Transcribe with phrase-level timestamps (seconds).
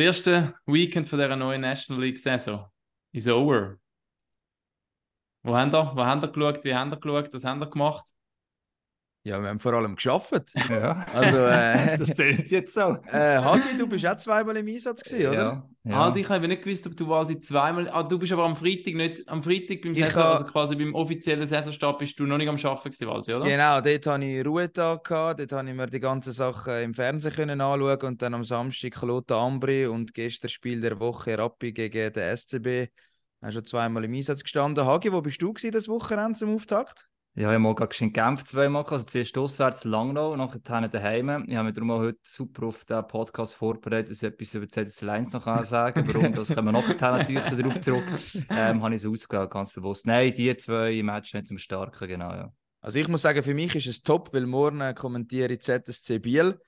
[0.00, 2.66] erste Weekend von dieser neuen National League Saison
[3.12, 3.76] ist over.
[5.42, 6.64] Wo haben ihr, wo haben ihr geschaut?
[6.64, 7.32] Wie haben ihr geschaut?
[7.32, 8.06] Was haben ihr gemacht?
[9.22, 10.32] Ja, wir haben vor allem geschafft.
[10.70, 11.04] Ja.
[11.12, 12.80] Also, äh, das klingt jetzt so.
[13.12, 15.34] äh, Hagi, du bist auch zweimal im Einsatz gewesen, oder?
[15.34, 15.68] Ja.
[15.84, 16.10] ja.
[16.10, 17.86] Ah, ich habe nicht gewusst, ob du quasi zweimal.
[17.90, 19.28] Ah, du bist aber am Freitag nicht.
[19.28, 22.48] Am Freitag beim Ich Saison, ha- also quasi beim offiziellen Saisonstart bist du noch nicht
[22.48, 23.44] am Arbeiten gewesen, Walsi, oder?
[23.44, 27.34] Genau, dort hatte ich Ruhetag, gehabt, dort konnte ich mir die ganzen Sachen im Fernsehen
[27.34, 32.10] können anschauen und dann am Samstag Kloten Ambri und gestern Spiel der Woche Rappi gegen
[32.12, 32.88] den SCB.
[33.42, 34.86] Hast schon zweimal im Einsatz gestanden.
[34.86, 37.09] Hagi, wo bist du gewesen, das Wochenende zum Auftakt?
[37.34, 38.92] Ja, ich habe mal gerade in Genf zweimal gehabt.
[38.92, 41.44] Also zuerst auswärts Langnau, nachher daheim.
[41.46, 44.68] Ich habe mich darum auch heute super auf den Podcast vorbereitet, dass ich etwas über
[44.68, 46.14] ZS Lines noch kann sagen kann.
[46.14, 46.34] Warum?
[46.34, 48.04] Das kommen wir nachher natürlich darauf zurück.
[48.50, 50.06] Ähm, habe ich es ausgewählt, ganz bewusst.
[50.06, 52.52] Nein, die zwei Matches nicht zum Starken, genau, ja.
[52.80, 56.58] Also ich muss sagen, für mich ist es top, weil morgen kommentiere ich ZSC Biel.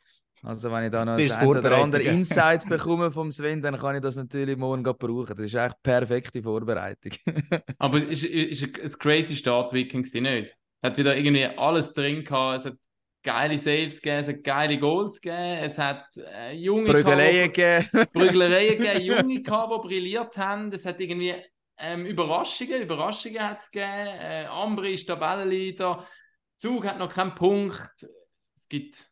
[0.45, 2.02] Also wenn ich da noch das ein oder andere.
[2.02, 5.37] Insight bekomme vom Sven, dann kann ich das natürlich morgen brauchen.
[5.37, 7.12] Das ist echt perfekte Vorbereitung.
[7.78, 10.56] Aber es ist, ist ein, crazy Start-Weekend gewesen, nicht?
[10.81, 12.61] Es hat wieder irgendwie alles drin gehabt.
[12.61, 12.75] Es hat
[13.22, 18.09] geile Saves gegeben, es hat geile Goals gegeben, es hat äh, junge Prügeleien gehabt, gegeben.
[18.12, 20.72] Prügeleien gegeben, junge gehabt, die brilliert haben.
[20.72, 21.36] Es hat irgendwie
[21.78, 24.09] ähm, Überraschungen, Überraschungen hat es gegeben.
[24.09, 26.05] Äh, Ambri ist Tabellenleader.
[26.56, 28.09] Zug hat noch keinen Punkt.
[28.56, 29.09] Es gibt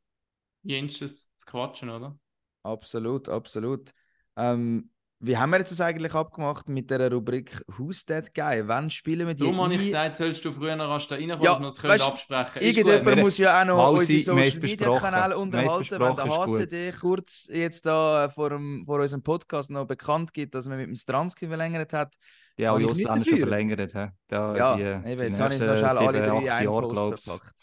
[0.62, 2.18] jensches quatschen, oder?
[2.62, 3.90] Absolut, absolut.
[4.36, 4.90] Ähm,
[5.22, 8.66] wie haben wir jetzt das eigentlich abgemacht mit der Rubrik Who's That Guy?
[8.66, 11.50] Wann spielen wir die Darum habe ich gesagt, sollst du früher rasch da reinkommen, Ja,
[11.52, 14.60] dass wir es können weißt, absprechen Irgendjemand muss ja auch noch Mausi, unsere haben Social
[14.60, 14.98] Media.
[14.98, 16.56] Kanäle haben unterhalten, wenn der gut.
[16.56, 20.78] HCD kurz jetzt da äh, vor, dem, vor unserem Podcast noch bekannt gibt, dass man
[20.78, 22.14] mit dem Stransky verlängert hat.
[22.56, 23.92] Die haben Habe die ich nicht Ausländer schon verlängert.
[23.92, 24.06] he.
[24.28, 26.64] Da, Ja, die, eben, die jetzt habe ich es noch schnell alle drei
[27.10, 27.54] verpackt.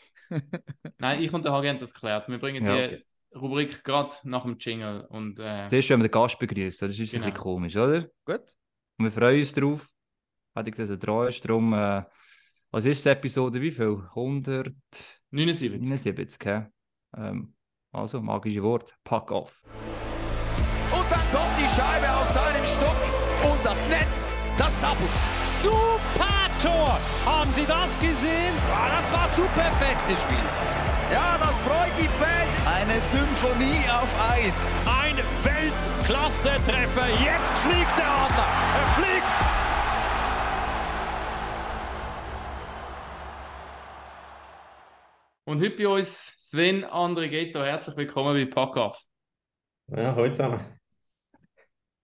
[1.00, 2.28] Nein, ich und der Hagi haben das geklärt.
[2.28, 3.04] Wir bringen Ja, die okay.
[3.36, 5.06] Rubrik gerade nach dem Jingle.
[5.10, 7.32] Und, äh, Zuerst, wenn wir den Gast begrüßen, das ist ein Genau.
[7.32, 8.02] bisschen komisch, oder?
[8.26, 8.44] Gut.
[8.98, 9.88] Und wir freuen uns drauf.
[10.56, 11.36] Hätte ich das ertragen.
[11.44, 12.04] Darum, äh,
[12.72, 13.62] was ist das Episode?
[13.62, 14.02] Wie viel?
[14.16, 16.40] 179, 79.
[16.46, 16.66] hä?
[17.16, 17.54] Ähm,
[17.92, 18.96] also, magische Wort.
[19.04, 19.64] Pack off.
[20.92, 22.98] Und dann kommt die Scheibe auf seinen Stock
[23.52, 25.10] und das Netz, das zappelt.
[25.44, 26.27] Super
[26.62, 27.00] Tor!
[27.26, 28.54] Haben Sie das gesehen?
[28.74, 30.60] Ah, das war zu perfekt gespielt.
[31.12, 32.54] Ja, das freut die Fans.
[32.66, 34.82] Eine Symphonie auf Eis.
[34.86, 37.08] Ein Weltklasse-Treffer.
[37.10, 38.48] Jetzt fliegt der Adler.
[38.76, 39.68] Er fliegt.
[45.46, 47.62] Und heute bei uns Sven André Ghetto.
[47.62, 49.00] Herzlich willkommen bei Packoff.
[49.96, 50.60] Ja, heute zusammen.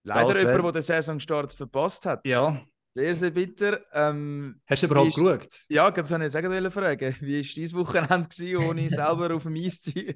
[0.04, 2.26] Leider jemand, der den Saisonstart verpasst hat.
[2.26, 2.58] Ja.
[2.94, 3.80] Sehr, sehr bitter.
[3.92, 5.60] Ähm, Hast du überhaupt Ist- geschaut?
[5.68, 7.16] ja, das wollte ich jetzt auch fragen.
[7.20, 10.14] Wie war dein Wochenende, gewesen, ohne selber auf dem Eis zu sein?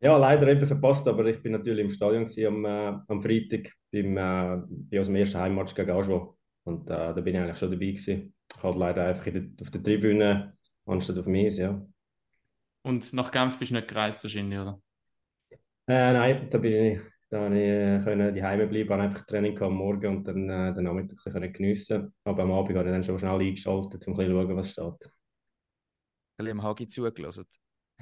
[0.00, 3.72] Ja, leider eben verpasst, aber ich bin natürlich im Stadion gewesen am, äh, am Freitag
[3.92, 6.36] beim, äh, bei unserem ersten Heimmatch gegen Aschwo.
[6.64, 8.34] Und äh, da bin ich eigentlich schon dabei gewesen.
[8.56, 10.56] Ich halt leider einfach in der, auf der Tribüne
[10.86, 11.80] anstatt auf dem Eis, ja.
[12.82, 14.80] Und nach Genf bist du nicht gereist wahrscheinlich, oder?
[15.86, 17.00] Äh, nein, da bin ich,
[17.32, 20.50] da habe ich äh, können die Heime bleiben, habe einfach Training am Morgen und dann
[20.50, 21.18] äh, den Nachmittag
[21.54, 22.12] geniessen.
[22.24, 24.70] Aber am Abend habe ich dann schon schnell eingeschaltet, um ein bisschen zu schauen, was
[24.70, 24.84] steht.
[24.84, 27.46] Ein bisschen am Hagi zugelassen.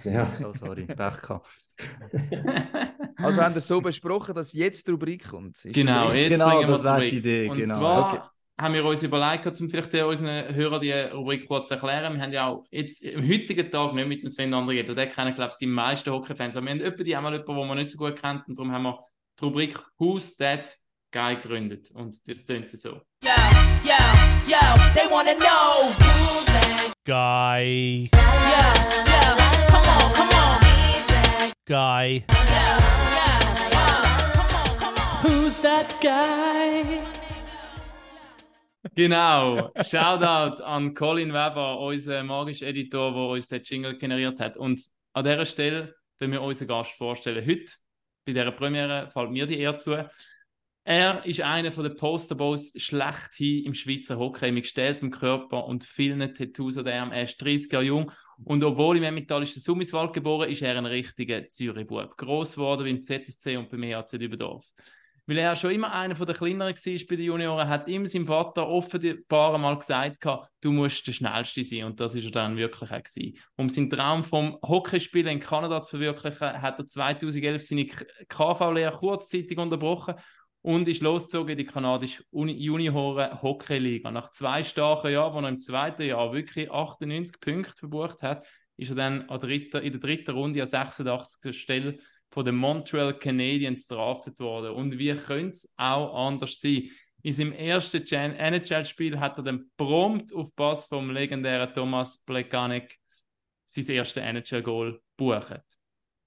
[0.03, 0.27] Ja.
[0.45, 1.47] Oh, sorry, Pech gehabt.
[3.23, 5.63] Also haben wir so besprochen, dass jetzt die Rubrik kommt.
[5.65, 7.11] Ist genau, jetzt Genau, bringen wir das die wäre Rubrik.
[7.13, 7.79] die Idee, Und genau.
[7.79, 8.21] zwar Okay.
[8.59, 12.15] haben wir uns überlegt, um vielleicht unseren Hörern die Rubrik kurz zu erklären.
[12.15, 14.83] Wir haben ja auch jetzt am heutigen Tag nicht mit dem Sven André.
[14.93, 16.57] Der kennen, glaube ich, die meisten Hockey-Fans.
[16.57, 18.49] Aber wir haben etwa die einmal jemanden, den man nicht so gut kennt.
[18.49, 18.99] Und darum haben wir
[19.41, 20.77] die Rubrik Who's That
[21.13, 21.91] Guy gegründet.
[21.93, 23.01] Und das tönt so.
[23.23, 23.31] Yo,
[23.83, 23.95] yo,
[24.47, 24.59] yo,
[24.95, 28.11] they wanna know who's that Guy.
[28.13, 28.19] Yo,
[29.07, 29.23] yo,
[29.71, 30.61] come on, come on.
[31.67, 32.25] Guy.
[32.29, 32.67] Yo, yo,
[33.71, 33.87] yo,
[34.35, 35.23] come on, come on.
[35.23, 37.03] Who's that guy?
[38.95, 39.71] Genau.
[39.85, 44.57] Shoutout an Colin Weber, unser magischer Editor, der uns den Jingle generiert hat.
[44.57, 47.47] Und an dieser Stelle können wir unseren Gast vorstellen.
[47.47, 47.73] Heute,
[48.25, 50.09] bei dieser Premiere, fällt mir die Ehre zu.
[50.85, 56.79] Er ist einer der Posterboys schlechthin im Schweizer Hockey mit gestelltem Körper und vielen Tattoos
[56.79, 57.13] an dem.
[57.13, 58.13] Er ist 30 Jahre jung
[58.45, 62.17] und obwohl im Emmentalischen Summiswald geboren ist, er ein richtiger Zürich-Bub.
[62.17, 64.67] Gross geworden beim ZSC und beim EHC Dübendorf.
[65.31, 68.67] Weil er schon immer einer der kleineren war bei den Junioren, hat ihm sein Vater
[68.67, 70.27] offenbar mal gesagt,
[70.61, 71.85] du musst der Schnellste sein.
[71.85, 73.39] Und das ist er dann wirklich auch gewesen.
[73.55, 79.57] Um seinen Traum vom Hockeyspielen in Kanada zu verwirklichen, hat er 2011 seine KV-Lehre kurzzeitig
[79.57, 80.17] unterbrochen
[80.63, 84.11] und ist losgezogen in die kanadische Uni Junioren Hockey-Liga.
[84.11, 88.45] Nach zwei starken Jahren, wo er im zweiten Jahr wirklich 98 Punkte verbucht hat,
[88.77, 91.57] ist er dann in der dritten Runde an 86.
[91.57, 91.99] Stelle
[92.31, 94.73] von den Montreal Canadiens drafted worden.
[94.73, 96.91] Und wie könnte es auch anders sein?
[97.23, 102.97] In seinem ersten NHL-Spiel hat er dann prompt auf Pass vom legendären Thomas Plekanec
[103.67, 105.61] sein erstes NHL-Goal buchen.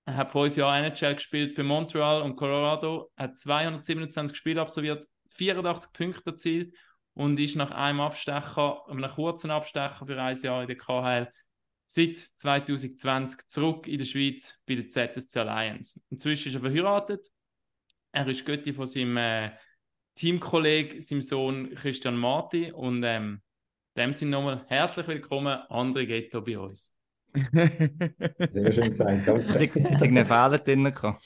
[0.05, 5.93] Er hat fünf Jahre NHL gespielt für Montreal und Colorado, hat 227 Spiele absolviert, 84
[5.93, 6.75] Punkte erzielt
[7.13, 11.33] und ist nach einem Abstecher, einem kurzen Abstecher für ein Jahr in der KHL
[11.93, 16.01] seit 2020 zurück in der Schweiz bei der ZSC Alliance.
[16.09, 17.29] Inzwischen ist er verheiratet.
[18.11, 19.51] Er ist Götti von seinem äh,
[20.15, 22.71] Teamkollegen, seinem Sohn Christian Marti.
[22.71, 23.41] Und ähm,
[23.95, 26.95] dem sind nochmal herzlich willkommen, André Ghetto bei uns.
[27.35, 29.47] Sehr schön gesagt, danke.
[29.49, 31.21] Hat irgendeinen Fehler drin gehabt?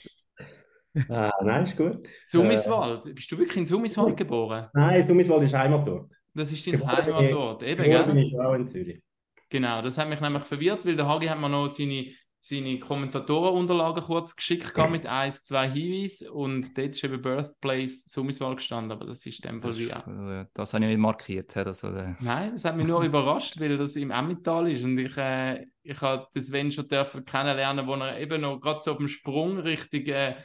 [1.08, 2.10] Ah, nein, ist gut.
[2.26, 4.68] Summiswald, bist du wirklich in Summiswald geboren?
[4.74, 6.14] Nein, Summiswald ist Heimatort.
[6.34, 8.18] Das ist dein Geboren bin ich- Heimatort, eben, bin gell?
[8.18, 9.02] ich auch in Zürich.
[9.50, 14.04] Genau, das hat mich nämlich verwirrt, weil der Hagi hat mir noch seine, seine Kommentatorenunterlagen
[14.04, 19.06] kurz geschickt gehabt mit ein, zwei Hinweisen und dort ist eben Birthplace Summiswald gestanden, aber
[19.06, 20.08] das ist in dem Fall Das, wie auch.
[20.08, 21.56] äh, das habe ich nicht markiert.
[21.58, 25.16] Also, der- Nein, das hat mich nur überrascht, weil das im Emmental ist und ich,
[25.18, 28.98] äh, ich habe den Sven schon dürfen kennenlernen, wo er eben noch gerade so auf
[28.98, 30.36] dem Sprung Richtung äh,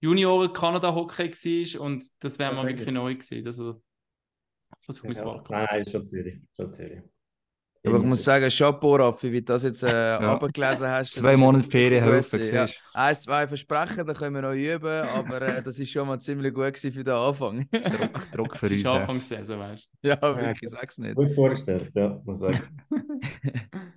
[0.00, 1.30] Junioren-Kanada-Hockey
[1.74, 3.80] war und das wäre mir wirklich neu gewesen, dass er
[4.80, 6.38] von Summiswald Ja, nein, schon Zürich.
[6.56, 7.02] Schon Zürich.
[7.82, 11.14] Aber ich muss sagen, Chapeau, Raffi, wie du das jetzt äh, abgelesen hast.
[11.14, 12.66] Zwei Monate Ferien gut helfen, ja.
[12.92, 16.52] Eins, zwei Versprechen, da können wir noch üben, aber äh, das ist schon mal ziemlich
[16.52, 17.66] gut für den Anfang.
[17.70, 18.80] Druck, Druck für Das uns.
[18.80, 18.88] ist hä.
[18.88, 21.14] Anfangssaison, weißt ja, wirklich, sag's nicht.
[21.14, 22.76] Gut vorgestellt, ja, muss ich sagen.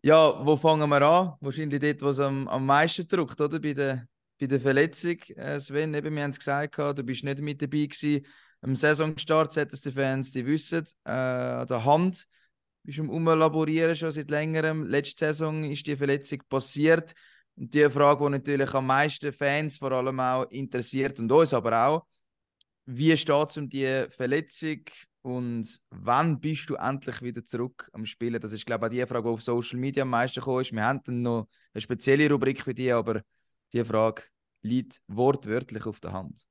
[0.00, 1.32] Ja, wo fangen wir an?
[1.40, 3.58] Wahrscheinlich dort, wo es am, am meisten drückt, oder?
[3.58, 4.06] Bei der,
[4.40, 5.16] bei der Verletzung.
[5.34, 8.24] Äh, Sven, eben, wir haben es gesagt, du bist nicht mit dabei gewesen.
[8.60, 12.26] Am Saisonstart, ZSC-Fans, die wissen, äh, an der Hand
[12.88, 14.84] bist am Umlaborieren schon seit längerem.
[14.84, 17.12] Letzte Saison ist die Verletzung passiert.
[17.54, 21.86] Und die Frage, die natürlich am meisten Fans vor allem auch interessiert und uns aber
[21.86, 22.06] auch,
[22.86, 24.84] wie steht es um die Verletzung
[25.20, 28.40] und wann bist du endlich wieder zurück am Spielen?
[28.40, 30.72] Das ist, glaube ich, auch die Frage, die auf Social Media am meisten gekommen ist.
[30.72, 33.20] Wir haben dann noch eine spezielle Rubrik für dich, aber
[33.70, 34.22] die Frage
[34.62, 36.42] liegt wortwörtlich auf der Hand.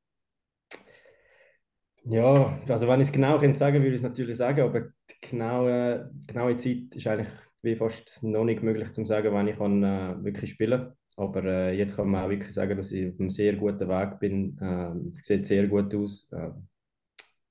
[2.09, 5.29] Ja, also wenn ich es genau könnte sagen, würde ich es natürlich sagen, aber die
[5.29, 7.27] genaue, genaue Zeit ist eigentlich
[7.61, 10.93] wie fast noch nicht möglich zu sagen, wann ich kann, äh, wirklich spielen kann.
[11.17, 14.19] Aber äh, jetzt kann man auch wirklich sagen, dass ich auf einem sehr guten Weg
[14.19, 14.57] bin.
[14.61, 16.27] Ähm, es sieht sehr gut aus.
[16.31, 16.67] Ähm,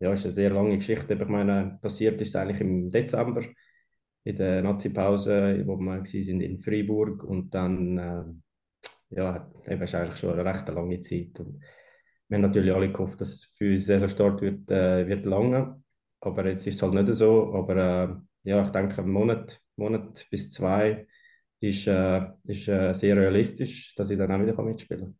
[0.00, 1.14] ja, es ist eine sehr lange Geschichte.
[1.14, 3.42] Aber Ich meine, passiert ist es eigentlich im Dezember
[4.24, 10.16] in der Nazi-Pause, wo wir waren in Freiburg und dann äh, ja, eben ist eigentlich
[10.18, 11.40] schon eine recht lange Zeit.
[11.40, 11.62] Und
[12.28, 15.82] wir haben natürlich alle gehofft, dass es für den Saisonstart wird, äh, wird lange.
[16.20, 17.54] Aber jetzt ist es halt nicht so.
[17.54, 21.06] Aber äh, ja, ich denke, ein Monat, Monat bis zwei
[21.60, 25.18] ist, äh, ist äh, sehr realistisch, dass ich dann auch wieder mitspielen kann.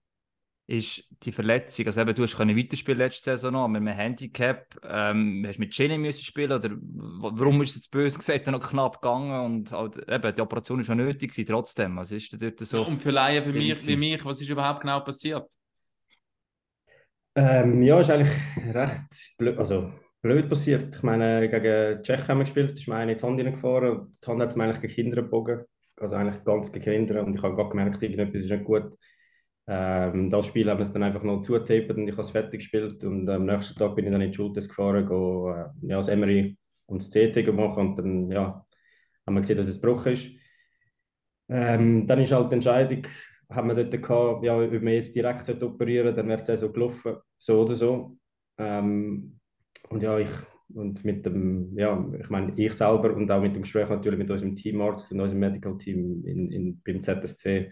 [0.68, 4.74] Ist die Verletzung, also eben, du hast können weiterspielen letzte Saison noch, mit einem Handicap,
[4.82, 8.68] ähm, hast du mit Jenny müssen spielen oder warum ist es jetzt böse gesagt noch
[8.68, 12.40] knapp gegangen und halt, eben, die Operation ist ja nötig gewesen, trotzdem, was ist denn
[12.40, 12.84] dort so?
[12.84, 15.48] Und für Laien für mich, wie mich, was ist überhaupt genau passiert?
[17.36, 18.32] Ähm, ja, ist eigentlich
[18.74, 19.92] recht blöd, also
[20.22, 20.94] blöd passiert.
[20.94, 23.90] Ich meine, gegen Tschechien haben wir gespielt, ist mir eine in die Hand reingefahren.
[23.98, 25.64] und Die Hand hat es mir eigentlich gegen Kinder gebogen.
[25.98, 27.22] Also eigentlich ganz gegen Kinder.
[27.24, 28.90] Und ich habe gerade gemerkt, irgendetwas ist nicht gut.
[29.66, 32.60] Ähm, das Spiel haben wir es dann einfach noch zutaped und ich habe es fertig
[32.60, 33.04] gespielt.
[33.04, 36.08] Und am nächsten Tag bin ich dann in die Schultes gefahren, go, äh, ja, das
[36.08, 36.56] MRI
[36.86, 37.76] und das CT gemacht.
[37.76, 38.64] Und dann ja,
[39.26, 40.30] haben wir gesehen, dass es gebrochen ist.
[41.48, 43.06] Ähm, dann ist halt die Entscheidung,
[43.50, 47.16] haben wir dort gehabt, ja, ob wir jetzt direkt operieren dann wäre es so gelaufen,
[47.38, 48.16] so oder so.
[48.58, 49.38] Ähm,
[49.88, 50.30] und ja, ich,
[50.74, 54.30] und mit dem, ja, ich meine, ich selber und auch mit dem Gespräch natürlich mit
[54.30, 57.70] unserem Teamarzt und unserem Medical Team in, in, beim ZSC,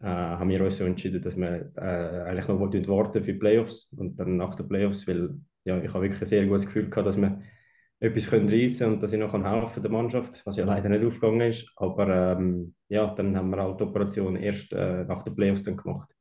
[0.00, 3.92] äh, haben wir uns so entschieden, dass wir äh, eigentlich noch warten für die Playoffs
[3.96, 5.30] und dann nach den Playoffs, weil
[5.64, 7.38] ja, ich habe wirklich ein sehr gutes Gefühl gehabt, dass wir
[8.02, 11.04] etwas können reissen und dass ich noch kann helfen der Mannschaft, was ja leider nicht
[11.04, 11.70] aufgegangen ist.
[11.76, 15.76] Aber ähm, ja, dann haben wir halt die Operation erst äh, nach den Playoffs dann
[15.76, 16.12] gemacht.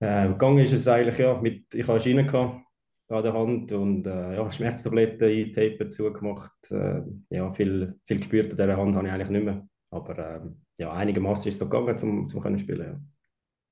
[0.00, 2.64] Äh, gegangen ist es eigentlich, ja, mit, ich hatte Schiene gehabt
[3.08, 6.70] an der Hand und äh, ja, Schmerztabletten eintaped, zugemacht.
[6.70, 9.68] Äh, ja, viel, viel gespürt an dieser Hand habe ich eigentlich nicht mehr.
[9.90, 12.86] Aber ähm, ja, einigermaßen ist es noch gegangen, zum, zum können spielen.
[12.86, 13.00] Ja.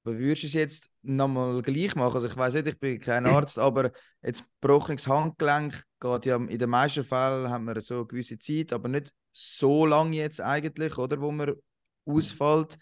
[0.05, 2.15] Aber würdest du es jetzt nochmal gleich machen?
[2.15, 3.91] Also ich weiß nicht, ich bin kein Arzt, aber
[4.23, 8.73] jetzt gebrochenes Handgelenk geht ja in den meisten Fällen haben wir so eine gewisse Zeit,
[8.73, 11.55] aber nicht so lange jetzt eigentlich, oder, wo man
[12.05, 12.79] ausfällt.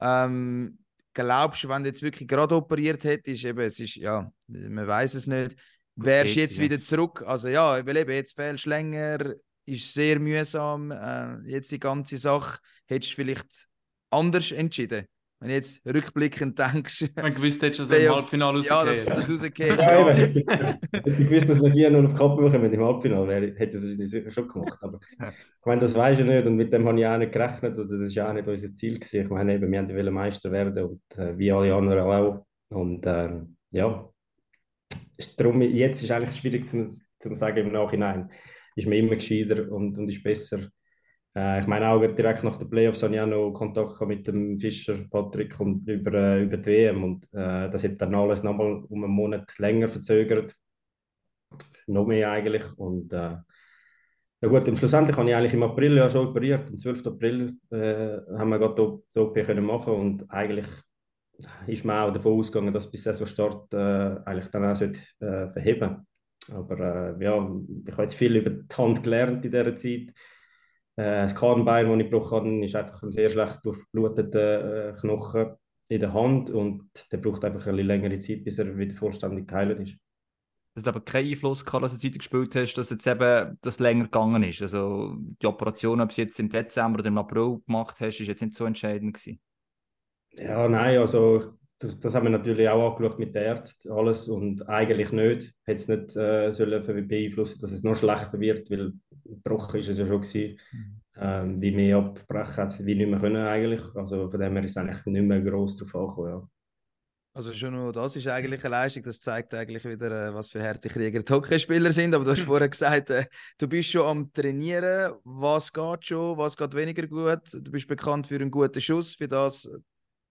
[0.00, 0.78] Ähm,
[1.12, 5.14] glaubst du, wenn du jetzt wirklich gerade operiert hättest, eben, es ist, ja, man weiß
[5.14, 5.56] es nicht,
[5.96, 7.22] wärst du jetzt wieder zurück?
[7.26, 9.34] Also ja, weil eben jetzt fehlst du länger,
[9.66, 13.68] ist sehr mühsam, äh, jetzt die ganze Sache, hättest du vielleicht
[14.10, 15.06] anders entschieden?
[15.40, 19.10] Wenn du jetzt rückblickend denkst, Wenn du gewusst hättest, dass er im Halbfinale ja, rausgeht.
[19.10, 20.14] dass das rausgehst, Ja, ja.
[20.14, 23.64] Hätte ich gewusst, dass wir hier noch auf die Kappe bekommen im Halbfinale, wäre, hätte
[23.64, 24.78] ich das wahrscheinlich sicher schon gemacht.
[24.80, 27.78] Aber ich meine, das weiß ich nicht und mit dem habe ich auch nicht gerechnet
[27.78, 29.22] oder das ist auch nicht unser Ziel gewesen.
[29.22, 32.46] Ich meine, eben, wir haben wollen Meister werden und äh, wie alle anderen auch.
[32.70, 34.08] Und ähm, ja,
[35.16, 36.84] ist darum, jetzt ist eigentlich schwierig zu
[37.18, 38.30] zum sagen im Nachhinein.
[38.74, 40.68] Ist mir immer gescheiter und, und ist besser.
[41.34, 44.58] Äh, ich meine auch direkt nach den Playoffs habe ich auch noch Kontakt mit dem
[44.58, 47.04] Fischer, Patrick, und über, äh, über die WM.
[47.04, 50.54] Und äh, das hat dann alles nochmal um einen Monat länger verzögert.
[51.86, 52.64] Noch mehr eigentlich.
[52.76, 53.36] Und äh,
[54.40, 56.68] ja gut, und schlussendlich habe ich eigentlich im April ja schon operiert.
[56.68, 57.06] Am 12.
[57.06, 60.66] April äh, haben wir gerade die OP können machen und eigentlich
[61.66, 66.06] ist man auch davon ausgegangen, dass bis Saisonstart äh, eigentlich dann auch sollte, äh, verheben
[66.52, 66.78] Aber
[67.18, 67.50] äh, ja,
[67.86, 70.12] ich habe jetzt viel über die Hand gelernt in dieser Zeit.
[70.98, 75.54] Äh, das Kahnbein, das ich gebrochen habe, ist einfach ein sehr schlecht durchbluteter äh, Knochen
[75.88, 79.78] in der Hand und der braucht einfach eine längere Zeit, bis er wieder vollständig geheilt
[79.78, 79.96] ist.
[80.74, 83.78] Das hat aber keinen Einfluss gehabt, dass du Zeit gespielt hast, dass jetzt eben das
[83.78, 84.60] länger gegangen ist.
[84.60, 88.42] Also die Operation, ob du jetzt im Dezember oder im April gemacht hast, ist jetzt
[88.42, 89.40] nicht so entscheidend gewesen.
[90.32, 94.68] Ja, nein, also das, das haben wir natürlich auch angeschaut mit den Ärzten, alles und
[94.68, 95.54] eigentlich nicht.
[95.64, 98.92] Hätte es nicht äh, sollen beeinflussen, dass es noch schlechter wird, weil
[99.24, 100.58] gebrochen ist es ja schon gewesen.
[101.16, 103.82] Ähm, wie mehr abbrechen hat es wie nicht mehr können eigentlich.
[103.94, 106.48] Also von dem her ist es eigentlich nicht mehr gross drauf angekommen, ja.
[107.34, 109.04] Also schon nur das ist eigentlich eine Leistung.
[109.04, 112.12] Das zeigt eigentlich wieder, äh, was für harte Krieger die Hockeyspieler sind.
[112.12, 113.26] Aber du hast vorher gesagt, äh,
[113.58, 115.12] du bist schon am Trainieren.
[115.22, 117.52] Was geht schon, was geht weniger gut?
[117.52, 119.14] Du bist bekannt für einen guten Schuss.
[119.14, 119.70] Für das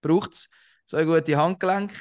[0.01, 0.49] braucht es
[0.87, 1.91] so eine gute Handgelenk.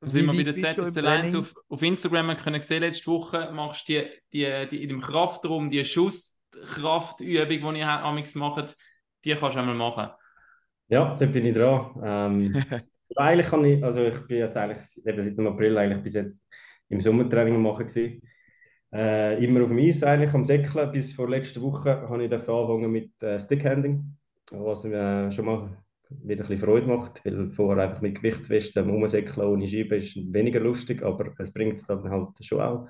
[0.00, 1.40] Also wie wir bei der weit bist du im ZSC Lions Training?
[1.40, 5.00] auf, auf Instagram haben können sehen letzte Woche, machst du die, die, die in dem
[5.00, 8.76] Kraftraum, die Schusskraftübung, die ihr amigs macht,
[9.24, 10.08] die kannst du einmal machen.
[10.88, 11.90] Ja, da bin ich dran.
[12.02, 12.64] Ähm,
[13.16, 16.48] eigentlich kann ich, also ich bin jetzt eigentlich eben seit dem April eigentlich bis jetzt
[16.88, 18.22] im Sommertraining machen gewesen.
[18.92, 20.90] Äh, immer auf dem Eis eigentlich, am Säckeln.
[20.92, 24.16] Bis vor letzter Woche habe ich dafür angefangen mit äh, Stickhanding,
[24.50, 25.76] was mir schon mal
[26.10, 30.60] wieder ein bisschen Freude macht, weil vorher einfach mit Gewichtswesten Rumsäckeln ohne Scheibe ist weniger
[30.60, 32.88] lustig, aber es bringt es dann halt schon auch.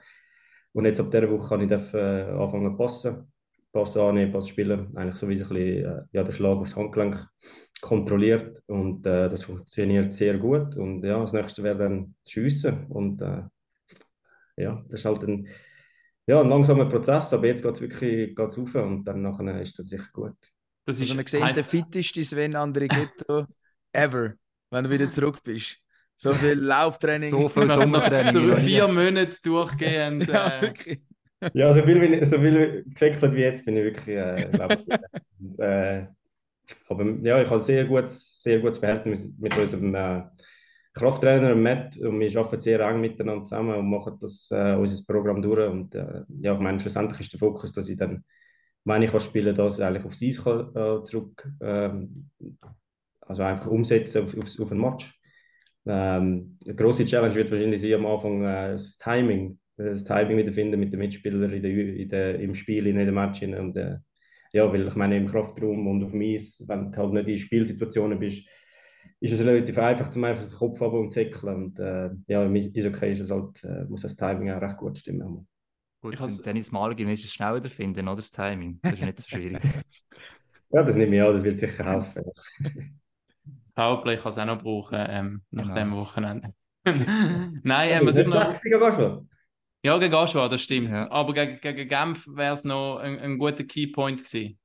[0.72, 3.32] Und jetzt ab dieser Woche kann ich äh, anfangen zu passen.
[3.72, 7.24] Pass annehmen, Pass spielen, eigentlich so wie ein bisschen, äh, ja, der Schlag aufs Handgelenk
[7.80, 10.76] kontrolliert und äh, das funktioniert sehr gut.
[10.76, 13.42] Und ja, das nächste wäre dann Schiessen und äh,
[14.56, 15.48] ja, das ist halt ein,
[16.26, 19.78] ja, ein langsamer Prozess, aber jetzt geht es wirklich geht's rauf und dann nachher ist
[19.78, 20.36] das sicher gut.
[20.90, 23.46] Das ist, Also man sieht, der fitteste Sven Andrighetto
[23.92, 24.34] ever,
[24.70, 25.78] wenn du wieder zurück bist.
[26.16, 27.30] So viel Lauftraining.
[27.30, 28.50] So viel Sommertraining.
[28.50, 28.56] nie.
[28.56, 30.28] vier Monaten durchgehend.
[30.28, 31.00] ja, Äh, wirklich.
[31.54, 34.50] Ja, so viel, wie ich- so viel gesäckelt wie jetzt bin ich wirklich, äh,
[35.58, 36.06] äh,
[36.88, 40.22] aber ja, ich habe ein sehr gutes, sehr gutes Verhältnis mit unserem äh,
[40.92, 45.40] Krafttrainer Matt und wir arbeiten sehr eng miteinander zusammen und machen das, äh, unser Programm
[45.42, 48.24] durch und äh, ja, ich meine, schlussendlich ist der Fokus, dass ich dann,
[48.84, 52.30] wenn ich kann spielen das eigentlich aufs Eis äh, zurück, ähm,
[53.20, 55.14] also einfach umsetzen auf, auf, auf ein Match.
[55.86, 60.78] Ähm, eine grosse Challenge wird wahrscheinlich sein am Anfang äh, das Timing, das Timing wiederfinden
[60.78, 63.42] mit den Mitspielern in der, in der, im Spiel, in den Match.
[63.42, 63.96] Und, äh,
[64.52, 67.38] ja, weil ich meine, im Kraftraum und auf dem Eis, wenn du halt nicht in
[67.38, 68.46] Spielsituationen bist,
[69.20, 71.54] ist es relativ einfach, zum einfach den Kopf haben und säckeln.
[71.54, 74.98] Und äh, ja, Eis- Eishockey ist es halt, äh, muss das Timing auch recht gut
[74.98, 75.46] stimmen.
[76.00, 78.80] Gut, Ich wenn Dennis Malgin ist es schnell wiederfinden, oder das Timing.
[78.82, 79.60] Das ist nicht so schwierig.
[80.72, 82.22] Ja, das nehme ich an, das wird sicher helfen.
[83.44, 85.74] das Powerplay kann es auch noch brauchen, ähm, nach Genau.
[85.74, 86.54] dem Wochenende.
[86.84, 89.28] Nein, ähm, was ich Ist noch, schon?
[89.84, 90.90] ja, gegen Aschwa, das stimmt.
[90.90, 91.10] Ja.
[91.10, 94.58] Aber gegen, gegen Genf wäre es noch ein, ein guter Keypoint gewesen.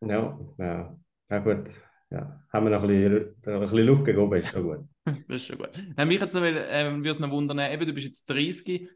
[0.00, 0.96] Ja, ja,
[1.30, 1.68] ja gut.
[2.10, 4.88] Ja, haben wir noch ein bisschen, ein bisschen Luft gegeben, ist schon gut.
[5.04, 5.70] Das ist schon gut.
[5.96, 8.88] Nein, mich jetzt noch, ähm, würde es noch wundern, eben, du bist jetzt 30,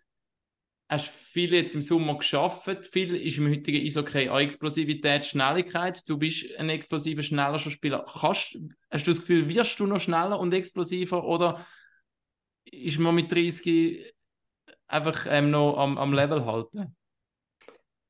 [0.88, 6.08] hast viel jetzt im Sommer geschafft, viel ist im heutigen Eishockey an Explosivität, Schnelligkeit.
[6.08, 8.04] Du bist ein explosiver, schneller Spieler.
[8.04, 8.58] Kannst,
[8.90, 11.66] hast du das Gefühl, wirst du noch schneller und explosiver oder
[12.64, 14.14] ist man mit 30
[14.86, 16.96] einfach ähm, noch am, am Level halten?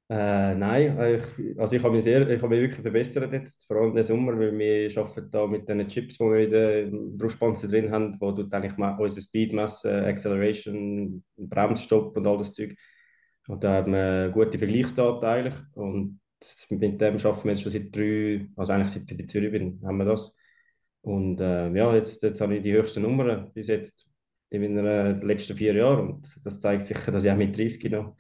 [0.09, 3.77] Äh, nein, ich, also ich habe mich sehr, ich habe mich wirklich verbessert jetzt, vor
[3.79, 6.87] allem den Sommer, weil wir arbeiten da mit den Chips, die wir in der
[7.19, 12.53] Brustpanzer drin haben, wo du eigentlich ma- unser Speed messen, Acceleration, Bremsstopp und all das
[12.53, 12.77] Zeug.
[13.49, 16.21] Und da haben wir gute Vergleichsdaten eigentlich und
[16.71, 19.81] mit dem arbeiten wir jetzt schon seit drei, also eigentlich seit ich in Zürich bin,
[19.85, 20.33] haben wir das.
[21.03, 24.07] Und äh, ja, jetzt, jetzt habe ich die höchsten Nummern bis jetzt
[24.51, 28.17] in meinen letzten vier Jahren und das zeigt sicher, dass ich auch mit 30 noch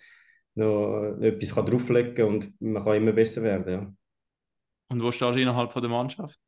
[0.56, 3.72] noch etwas kann drauflegen kann und man kann immer besser werden.
[3.72, 3.92] Ja.
[4.88, 6.40] Und wo stehst du innerhalb von der Mannschaft?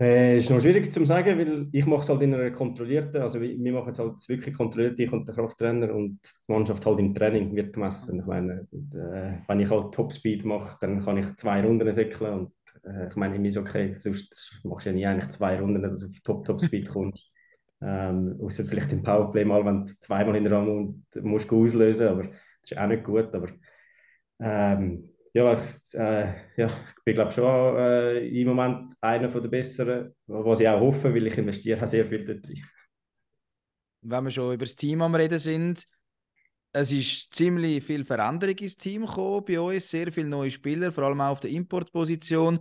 [0.00, 3.38] Äh, ist noch schwierig zu sagen, weil ich mache es halt in einer kontrollierten, also
[3.38, 7.14] wir machen es halt wirklich kontrolliert, ich und der Krafttrainer und die Mannschaft halt im
[7.14, 8.18] Training wird gemessen.
[8.18, 12.52] Ich meine, äh, wenn ich halt Topspeed mache, dann kann ich zwei Runden säckeln und
[12.82, 16.00] äh, ich meine, mir ist okay, sonst machst du ja nie eigentlich zwei Runden, dass
[16.00, 17.29] du auf Top-Top-Speed kommst.
[17.82, 22.24] Ähm, außer vielleicht im Powerplay mal, wenn du zweimal hintereinander und musst du auslösen, aber
[22.24, 23.48] das ist auch nicht gut, aber
[24.38, 30.14] ähm, ja, ich, äh, ja, ich bin glaube schon äh, im Moment einer der besseren,
[30.26, 32.62] was ich auch hoffe, weil ich investiere sehr viel dort rein.
[34.02, 35.84] Wenn wir schon über das Team am Reden sind,
[36.72, 41.04] es ist ziemlich viel Veränderung ins Team gekommen bei uns, sehr viele neue Spieler, vor
[41.04, 42.60] allem auch auf der Importposition.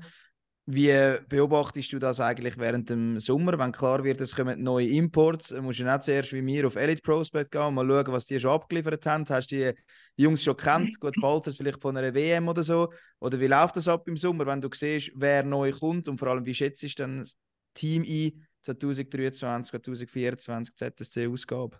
[0.71, 5.51] Wie beobachtest du das eigentlich während dem Sommer, wenn klar wird, es kommen neue Imports?
[5.51, 8.39] Musst du nicht zuerst wie wir auf Elite Prospect gehen und mal schauen, was die
[8.39, 9.25] schon abgeliefert haben?
[9.27, 9.73] Hast du die
[10.15, 10.99] Jungs schon kennt?
[10.99, 12.93] Gut, bald das vielleicht von einer WM oder so?
[13.19, 16.27] Oder wie läuft das ab im Sommer, wenn du siehst, wer neu kommt und vor
[16.27, 17.35] allem, wie schätzt du dann das
[17.73, 21.79] Team ein 2023, 2024 ZSC-Ausgabe?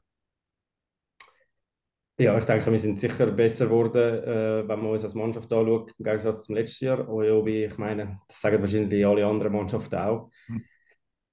[2.20, 5.94] Ja, ich denke, wir sind sicher besser geworden, äh, wenn man uns als Mannschaft anschaut,
[5.98, 7.08] im Gegensatz zum letzten Jahr.
[7.08, 10.30] Ojobi, ich meine, das sagen wahrscheinlich alle anderen Mannschaften auch.
[10.50, 10.66] Mhm.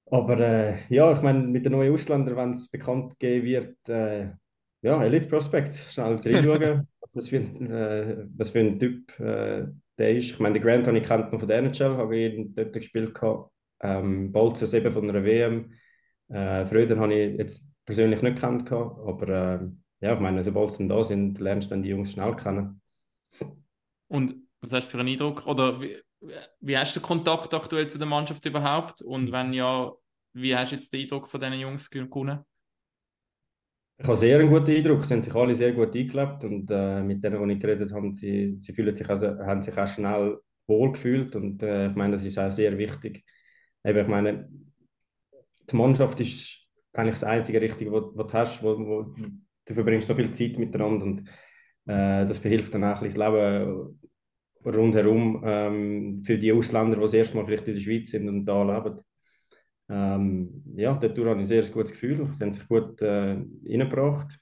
[0.09, 4.29] Aber äh, ja, ich meine, mit den neuen Ausländern, wenn es bekannt gegeben wird, äh,
[4.81, 9.65] ja, Elite Prospect, schnell reinschauen, was das für ein, äh, was für ein Typ äh,
[9.97, 10.31] der ist.
[10.31, 13.13] Ich meine, den Grant habe ich kennt noch von der NHL, habe ich dort gespielt
[13.13, 13.51] gehabt.
[13.81, 15.69] Ähm, Bolzers eben von einer WM.
[16.29, 19.59] Äh, Fröder habe ich jetzt persönlich nicht gehabt, aber äh,
[19.99, 22.81] ja, ich meine, sobald sie dann da sind, lernst du dann die Jungs schnell kennen.
[24.07, 25.45] Und was hast du für einen Eindruck?
[25.47, 25.97] Oder wie,
[26.59, 29.01] wie hast du den Kontakt aktuell zu der Mannschaft überhaupt?
[29.01, 29.91] Und wenn ja,
[30.33, 32.39] wie hast du jetzt den Eindruck von diesen Jungs gewonnen?
[33.99, 35.03] Ich habe sehr einen guten Eindruck.
[35.03, 38.13] Sie haben sich alle sehr gut eingelebt und äh, mit denen, die ich geredet habe,
[38.13, 40.37] sie, sie fühlen sich also, haben sich auch schnell
[40.67, 43.25] wohlgefühlt und äh, ich meine, das ist auch sehr wichtig.
[43.83, 44.49] Eben, ich meine,
[45.69, 49.15] die Mannschaft ist eigentlich das einzige Richtige, was du hast, wo, wo,
[49.67, 51.29] du verbringst so viel Zeit miteinander und
[51.85, 53.99] äh, das verhilft dann auch ein bisschen das Leben
[54.65, 58.45] rundherum ähm, für die Ausländer, die das erste Mal vielleicht in der Schweiz sind und
[58.45, 58.99] da leben.
[59.89, 62.27] Ähm, ja, dort habe ich ein sehr gutes Gefühl.
[62.33, 64.39] Sie haben sich gut äh, reingebracht.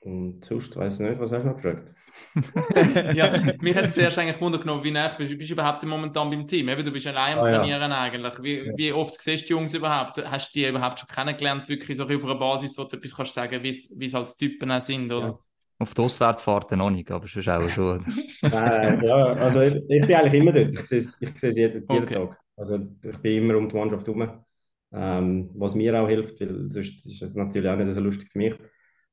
[0.00, 1.94] Und sonst weiß ich nicht, was hast du noch gefragt?
[3.12, 6.30] ja, mich hat es zuerst eigentlich Wunder genommen, wie nah bist, bist du überhaupt momentan
[6.30, 6.68] beim Team?
[6.68, 7.58] Eben, du bist allein am Ah, ja.
[7.58, 8.42] Trainieren eigentlich.
[8.42, 8.72] Wie, Ja.
[8.76, 10.18] wie oft siehst du die Jungs überhaupt?
[10.24, 13.34] Hast du die überhaupt schon kennengelernt, wirklich so auf einer Basis, wo du etwas kannst
[13.34, 15.12] sagen, wie es wie es als Typen auch sind?
[15.12, 15.28] Oder?
[15.28, 15.38] Ja.
[15.78, 18.04] Auf die Auswärtsfahrten noch nicht, aber sonst auch schon.
[18.50, 20.72] Nein, ja, also ich, ich bin eigentlich immer dort.
[20.74, 22.12] Ich sehe es, ich sehe es jeden, jeden Okay.
[22.12, 22.38] Tag.
[22.56, 24.44] Also ich bin immer um die Mannschaft herum,
[24.92, 28.38] ähm, was mir auch hilft, weil sonst ist es natürlich auch nicht so lustig für
[28.38, 28.54] mich.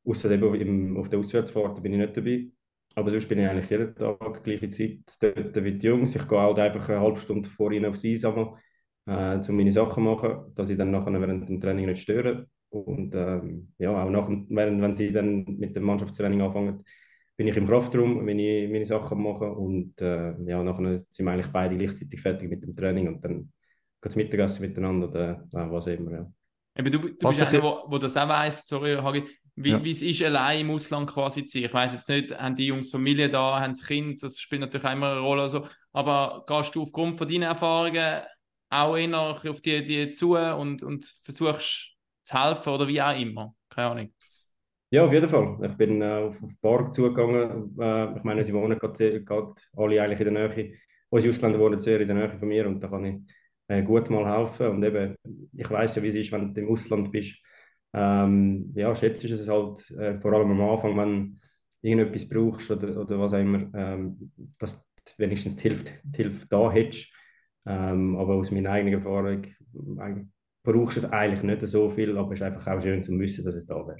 [0.05, 2.47] Außer eben im, auf der Auswärtsfahrt bin ich nicht dabei.
[2.95, 6.15] Aber sonst bin ich eigentlich jeden Tag gleiche Zeit dort wie die Jungs.
[6.15, 8.53] Ich gehe halt einfach eine halbe Stunde vor ihnen aufs Eis einmal,
[9.05, 12.47] äh, um meine Sachen zu machen, dass ich dann nachher während dem Training nicht störe.
[12.69, 16.83] Und ähm, ja, auch nach, während, wenn sie dann mit dem Mannschaftstraining anfangen,
[17.35, 21.31] bin ich im Kraftraum, wenn ich meine Sachen mache und äh, ja, nachher sind wir
[21.31, 23.51] eigentlich beide gleichzeitig fertig mit dem Training und dann
[24.01, 26.11] geht es Mittagessen miteinander oder äh, was immer.
[26.11, 26.31] Ja.
[26.77, 29.23] Eben, du, du Was bist einer, wo, wo das auch weiss, sorry, Hagi,
[29.63, 29.83] wie Ja.
[29.83, 31.65] wie es ist, allein im Ausland quasi zu sein.
[31.65, 34.85] Ich weiss jetzt nicht, haben die Jungs Familie da, haben sie Kind, das spielt natürlich
[34.87, 35.43] auch immer eine Rolle.
[35.43, 38.21] Also, aber gehst du aufgrund von deinen Erfahrungen
[38.69, 43.55] auch eher auf die, die zu und, und versuchst zu helfen oder wie auch immer?
[43.69, 44.13] Keine Ahnung.
[44.89, 45.57] Ja, auf jeden Fall.
[45.63, 47.77] Ich bin äh, auf, auf Bar zugegangen.
[47.79, 50.73] Äh, ich meine, sie wohnen gerade gerade alle eigentlich in der Nähe.
[51.09, 53.15] Unsere Ausländer wohnen sehr in der Nähe von mir und da kann ich
[53.67, 54.67] äh, gut mal helfen.
[54.67, 55.15] Und eben,
[55.55, 57.37] ich weiß ja, wie es ist, wenn du im Ausland bist.
[57.93, 61.39] Ähm, ja, schätzt es halt äh, vor allem am Anfang, wenn
[61.81, 64.85] du irgendetwas brauchst oder, oder was auch immer, ähm, dass
[65.17, 67.11] wenigstens die Hilfe, die Hilfe da hättest.
[67.65, 69.45] Ähm, aber aus meiner eigenen Erfahrung
[69.99, 70.27] eigentlich
[70.63, 73.43] brauchst du es eigentlich nicht so viel, aber es ist einfach auch schön zu wissen,
[73.43, 73.97] dass es da wäre.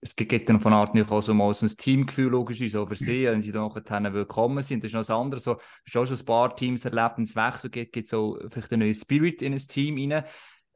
[0.00, 3.24] Es gibt dann von Art nicht auch so mal ein Teamgefühl, logisch, so für sie,
[3.24, 4.82] wenn sie dann nachher willkommen sind.
[4.82, 5.40] Das ist noch das andere.
[5.40, 8.10] So, hast du auch schon ein paar Teams erlebt, wenn es Wechsel gibt, gibt es
[8.10, 10.24] so vielleicht einen neuen Spirit in ein Team rein.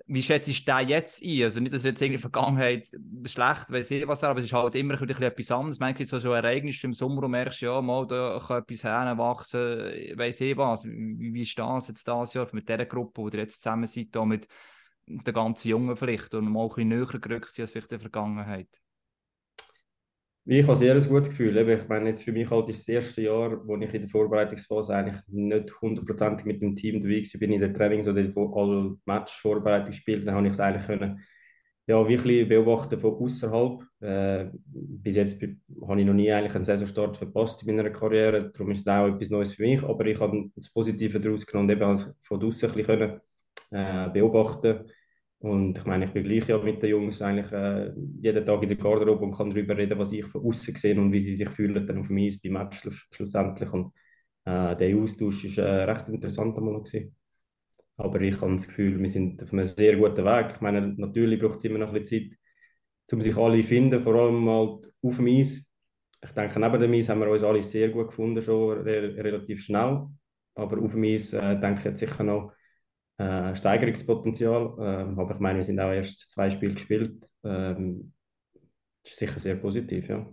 [0.07, 1.43] Wie schätzt du den jetzt ein?
[1.43, 2.89] Also nicht, dass jetzt irgendwie Vergangenheit
[3.25, 5.79] schlecht, weiß ich was, aber es ist halt immer ein etwas anderes.
[5.79, 9.61] Man gibt so so Ereignisse im Sommer und merkst, ja, mal, da kann etwas heranwachsen,
[10.19, 10.85] weiß ich was.
[10.85, 14.25] Wie, wie ist das jetzt dieses Jahr mit dieser Gruppe, ihr jetzt zusammen seid, da
[14.25, 14.49] mit
[15.07, 18.01] den ganzen Jungen vielleicht und mal ein bisschen näher gerückt sind als vielleicht in der
[18.01, 18.69] Vergangenheit?
[20.45, 21.57] Ich habe sehr ein gutes Gefühl.
[21.57, 24.09] Eben, Ich meine, jetzt für mich halt ist das erste Jahr, wo ich in der
[24.09, 28.21] Vorbereitungsphase eigentlich nicht hundertprozentig mit dem Team dabei war, bin in den Trainings oder
[28.57, 31.21] alle Match-Vorbereitung gespielt, dann habe ich es eigentlich können,
[31.87, 33.83] ja, wirklich beobachten von außerhalb.
[34.01, 38.73] Äh, bis jetzt habe ich noch nie eigentlich einen Saisonstart verpasst in meiner Karriere, darum
[38.73, 41.83] ist es auch etwas Neues für mich, aber ich habe das Positive daraus genommen, eben
[41.85, 43.21] als von draußen ein bisschen können
[43.71, 44.91] äh, beobachten.
[45.43, 48.69] Und ich meine, ich bin gleich ja mit den Jungs eigentlich äh, jeden Tag in
[48.69, 51.49] der Garderobe und kann darüber reden, was ich von außen sehe und wie sie sich
[51.49, 53.73] fühlen dann auf dem Eis beim Match schluss- schlussendlich.
[53.73, 53.93] Und
[54.45, 56.83] äh, der Austausch war äh, recht interessant einmal.
[57.97, 60.53] Aber ich habe das Gefühl, wir sind auf einem sehr guten Weg.
[60.55, 62.39] Ich meine, natürlich braucht es immer noch ein bisschen Zeit,
[63.15, 65.65] um sich alle zu finden, vor allem halt auf dem Eis.
[66.25, 69.63] Ich denke, neben dem Eis haben wir uns alle sehr gut gefunden, schon re relativ
[69.63, 70.07] schnell.
[70.55, 72.53] Aber auf dem Eis äh, denke ich, hat sicher noch
[73.23, 74.75] äh, Steigerungspotenzial.
[74.81, 77.29] Ähm, aber ich meine, wir sind auch erst zwei Spiele gespielt.
[77.45, 78.13] Ähm,
[79.05, 80.27] das ist sicher sehr positiv, ja.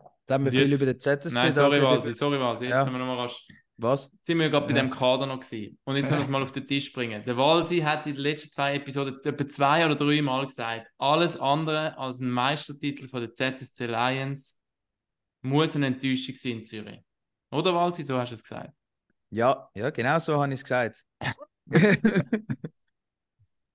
[0.00, 1.82] Jetzt haben wir viel über den ZSC Nein, sorry.
[1.82, 2.64] Walsi, sorry, Walsi.
[2.64, 2.84] Jetzt Ja.
[2.84, 3.46] können wir noch mal rasch.
[3.76, 4.08] Was?
[4.22, 4.82] Sind wir gerade bei Ja.
[4.82, 5.78] dem Kader noch gewesen.
[5.84, 7.24] Und jetzt müssen wir es mal auf den Tisch bringen.
[7.26, 11.38] Der Walsi hat in den letzten zwei Episoden etwa zwei oder drei Mal gesagt, alles
[11.38, 14.56] andere als ein Meistertitel von der ZSC Lions
[15.42, 17.00] muss eine Enttäuschung sein in Zürich.
[17.52, 18.72] Oder Walsi, so hast du es gesagt.
[19.30, 21.04] Ja, ja, genau so habe ich es gesagt.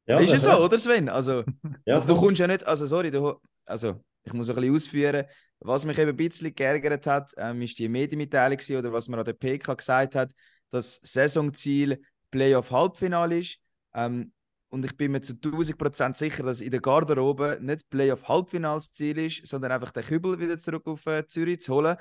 [0.08, 1.10] ja ist ja so, oder Sven?
[1.10, 1.43] Also,
[1.86, 2.21] Ja, also du so.
[2.21, 5.25] kommst ja nicht, also sorry, du, also ich muss ein bisschen ausführen,
[5.60, 9.25] was mich eben ein bisschen geärgert hat, ähm, ist die Medienmitteilung oder was man an
[9.25, 10.32] der PK gesagt hat,
[10.71, 13.58] dass Saisonziel Playoff-Halbfinale ist.
[13.93, 14.32] Ähm,
[14.69, 19.47] und ich bin mir zu 1000% sicher, dass in der Garderobe nicht Playoff-Halbfinals Ziel ist,
[19.47, 21.97] sondern einfach den Kübel wieder zurück auf äh, Zürich zu holen.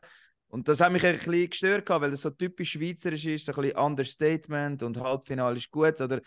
[0.49, 3.61] Und das hat mich ein bisschen gestört, weil das so typisch schweizerisch ist, so ein
[3.61, 6.01] bisschen Understatement und Halbfinale ist gut.
[6.01, 6.21] Oder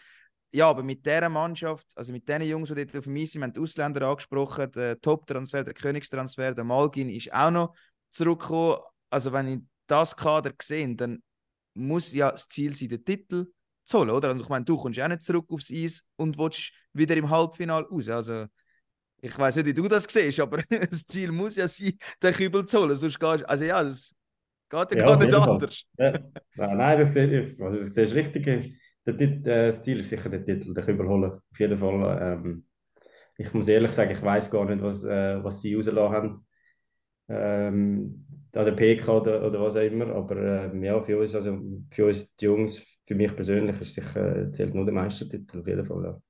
[0.52, 3.44] ja, aber mit dieser Mannschaft, also mit den Jungs, die dort auf dem Eis sind,
[3.44, 7.74] haben die Ausländer angesprochen, der Top-Transfer, der Königstransfer, der Malgin ist auch noch
[8.10, 8.78] zurückgekommen.
[9.10, 11.24] Also wenn ich das Kader sehe, dann
[11.74, 13.48] muss ja das Ziel sein, den Titel
[13.86, 14.32] zu holen, oder?
[14.32, 17.88] Und ich meine, du kommst auch nicht zurück aufs Eis und willst wieder im Halbfinale
[17.88, 18.10] raus.
[18.10, 18.46] Also
[19.22, 22.66] ich weiß nicht, wie du das siehst, aber das Ziel muss ja sein, den Kübel
[22.66, 24.16] zu holen, sonst gehst also ja, das
[24.70, 25.86] geht ja, Ja, gar nicht anders.
[25.98, 26.12] Ja.
[26.56, 28.46] Nein, nein, das sehe ich, also das siehst richtig.
[29.06, 31.32] Der, Tit- äh, das Ziel ist sicher den Titel, den überholen.
[31.52, 32.20] Auf jeden Fall.
[32.22, 32.66] Ähm,
[33.38, 36.48] ich muss ehrlich sagen, ich weiß gar nicht, was, äh, was sie rausgelassen haben.
[37.30, 40.08] Ähm, an der PK oder, oder was auch immer.
[40.16, 41.60] Aber ähm, ja, für uns, also
[41.92, 45.86] für uns die Jungs, für mich persönlich, ist sicher, zählt nur der Meistertitel auf jeden
[45.86, 46.04] Fall.
[46.06, 46.22] Ja.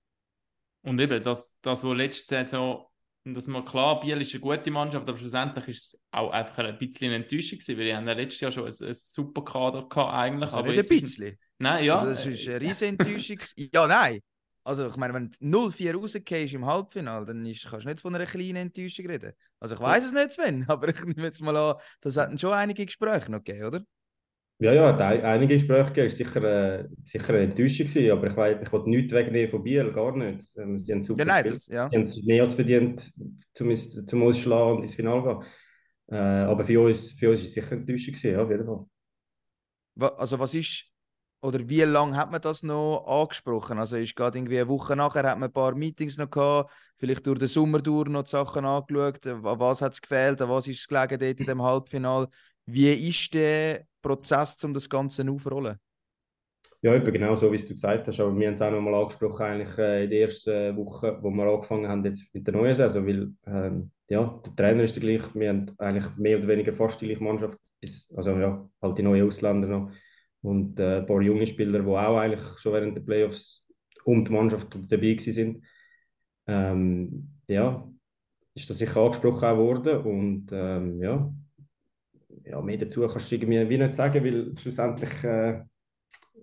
[0.84, 2.86] Und eben, das, das wo letzte Saison,
[3.24, 6.78] dass man klar, Biel ist eine gute Mannschaft, aber schlussendlich ist es auch einfach ein
[6.80, 9.88] bisschen eine Enttäuschung gewesen, weil die haben ja letztes Jahr schon ein, ein super Kader
[9.88, 10.44] gehabt eigentlich.
[10.52, 11.38] Also aber nicht ein jetzt ist- bisschen.
[11.60, 12.00] Nein, ja.
[12.00, 13.38] Also das ist eine riesige Enttäuschung.
[13.56, 14.20] ja, nein.
[14.64, 18.14] Also ich meine, wenn du 0-4 rausgehst im Halbfinale, dann ist, kannst du nicht von
[18.16, 19.34] einer kleinen Enttäuschung reden.
[19.60, 22.54] Also ich weiß es nicht, Sven, aber ich nehme jetzt mal an, das hatten schon
[22.54, 23.82] einige Gespräche noch gegeben, oder?
[24.62, 28.28] Ja, ja, hat ein- einige Gespräche gegeben, ist sicher, äh, sicher eine Enttäuschung gewesen, aber
[28.28, 30.46] ich, weiß, ich wollte nichts wegnehmen von Biel, gar nicht.
[30.58, 31.90] Ähm, Sie haben super Ja, nein, das, ja.
[31.90, 33.12] Sie haben mehr als verdient,
[33.54, 35.44] zum, zum Ausschlagen und ins Finale gehen.
[36.12, 38.66] Äh, aber für uns, für uns ist es sicher eine Enttäuschung gewesen, ja, auf jeden
[38.66, 38.86] Fall.
[40.00, 40.86] Also was ist,
[41.42, 43.78] oder wie lange hat man das noch angesprochen?
[43.80, 47.26] Also ist gerade irgendwie eine Woche nachher, hat man ein paar Meetings noch gehabt, vielleicht
[47.28, 50.68] durch den Sommer durch noch die Sachen angeschaut, an was hat es gefehlt, an was
[50.68, 52.30] ist es gelegen dort in dem Halbfinale.
[52.66, 55.78] Wie ist der Prozess, um das Ganze aufzurollen?
[56.82, 58.20] Ja, eben genau so, wie du gesagt hast.
[58.20, 61.30] Aber wir haben es auch noch mal angesprochen, eigentlich äh, in der ersten Woche, wo
[61.30, 65.02] wir angefangen haben jetzt mit der neuen Saison, weil ähm, ja, der Trainer ist der
[65.04, 65.30] gleiche.
[65.36, 69.04] Wir haben eigentlich mehr oder weniger fast die gleiche Mannschaft, bis, also ja, halt die
[69.04, 69.92] neuen Ausländer noch
[70.42, 73.66] und äh, ein paar junge Spieler, die auch eigentlich schon während der Playoffs
[74.04, 75.64] um die Mannschaft dabei sind.
[76.48, 77.88] Ähm, ja,
[78.56, 81.32] ist das sicher angesprochen worden und ähm, ja,
[82.52, 85.62] ja, mehr dazu kannst du irgendwie wie nicht sagen, weil schlussendlich äh,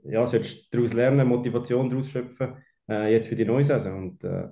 [0.05, 2.55] ja, solltest du daraus lernen, Motivation daraus schöpfen,
[2.89, 3.99] äh, jetzt für die neue Saison.
[3.99, 4.49] Und äh,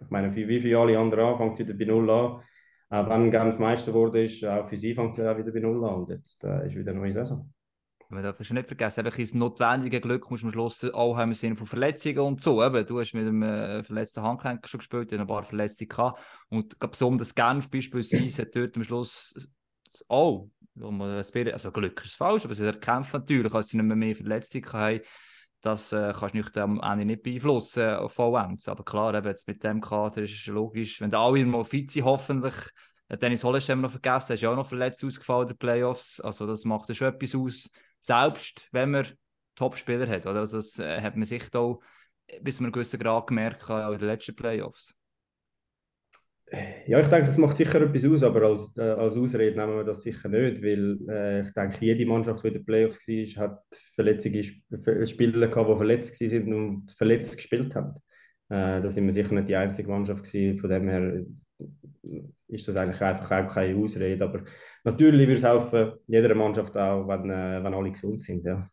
[0.00, 2.42] ich meine, wie, wie für alle anderen an, fängt es wieder bei Null an.
[2.88, 5.84] Auch wenn Genf Meister geworden ist, auch für sie fängt es auch wieder bei Null
[5.84, 5.94] an.
[5.94, 7.52] Und jetzt äh, ist wieder eine neue Saison.
[8.08, 11.30] Man darf es nicht vergessen, einfach ins notwendige Glück musst du am Schluss auch haben
[11.30, 12.64] im Sinne von Verletzungen und so.
[12.64, 16.20] Eben, du hast mit einem äh, verletzten Handgelenk schon gespielt, ein paar Verletzte gehabt.
[16.48, 19.34] Und besonders Genf beispielsweise hat dort am Schluss
[20.08, 24.60] auch, also Glück ist falsch, aber sie erkämpft natürlich, als sie nicht mehr, mehr Verletzte
[24.72, 25.00] haben.
[25.62, 28.68] Das äh, kannst du nicht am Ende nicht beeinflussen äh, vollends.
[28.68, 32.04] Aber klar, eben jetzt mit dem Kader ist es logisch, wenn alle mal fit sind,
[32.04, 32.54] hoffentlich.
[33.08, 35.54] Äh, Dennis Hollesch haben wir noch vergessen, er ist ja auch noch verletzt ausgefallen in
[35.54, 36.20] den Playoffs.
[36.20, 37.70] Also das macht ja schon etwas aus
[38.06, 39.06] selbst wenn man
[39.56, 40.26] Top-Spieler hat.
[40.26, 40.40] Oder?
[40.40, 41.76] Also das äh, hat man sich da
[42.40, 44.94] bis zu einem gewissen Grad gemerkt, auch in den letzten Playoffs.
[46.86, 49.84] Ja, ich denke, es macht sicher etwas aus, aber als, äh, als Ausrede nehmen wir
[49.84, 53.62] das sicher nicht, weil äh, ich denke, jede Mannschaft, die in den Playoffs war, hat
[53.96, 57.94] verletzliche Sp Spieler gehabt, die verletzt waren und verletzt gespielt haben.
[58.48, 60.58] Äh, da sind wir sicher nicht die einzige Mannschaft gewesen.
[60.58, 61.24] Von dem her
[62.04, 64.24] äh, ist das eigentlich einfach auch keine Ausrede.
[64.24, 64.44] Aber
[64.84, 68.44] natürlich würde es helfen, jeder Mannschaft auch, wenn, äh, wenn alle gesund sind.
[68.44, 68.70] Ja.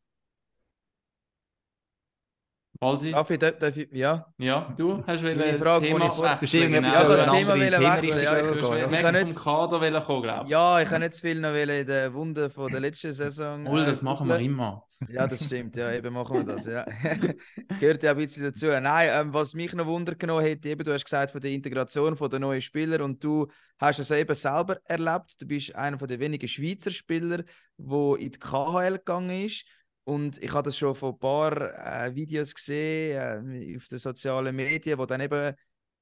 [2.84, 3.12] Balsi?
[3.12, 4.26] Darf ich, darf darf ich, ja.
[4.38, 6.62] Ja, du hast wollen Meine das Frage, Thema die ich wollte- wechseln.
[6.74, 6.94] Ja, genau.
[6.94, 7.72] Ja, das Thema wechseln.
[7.84, 10.52] Ja, Du ich, hast weg vom Kader kommen, glaubst du?
[10.54, 13.66] ja, ich kann nicht zu viel noch wollen in der Wunde von der letzten Saison.
[13.66, 14.84] Äh, das machen wir immer.
[15.10, 15.76] Ja, das stimmt.
[15.76, 16.66] Ja, eben machen wir das.
[16.66, 16.86] Ja.
[17.68, 18.68] Das gehört ja ein bisschen dazu.
[18.68, 22.16] Nein, ähm, was mich noch Wunder genommen hat, eben, du hast gesagt, von der Integration
[22.16, 23.48] von den neuen Spielern und du
[23.80, 25.42] hast es eben selber erlebt.
[25.42, 27.44] Du bist einer von den wenigen Schweizer Spieler,
[27.78, 29.66] wo in die KHL gegangen ist.
[30.06, 34.56] Und ich habe das schon von ein paar äh, Videos gesehen äh, auf den sozialen
[34.56, 35.56] Medien, wo dann eben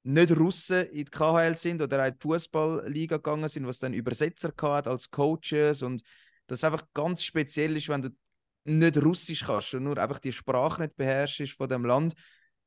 [0.03, 3.93] nicht Russen in die KHL sind oder auch in die Fußballliga gegangen sind, was dann
[3.93, 6.01] Übersetzer gehabt als Coaches und
[6.47, 8.09] das einfach ganz speziell ist, wenn du
[8.63, 12.13] nicht Russisch kannst und nur einfach die Sprache nicht beherrschst von dem Land.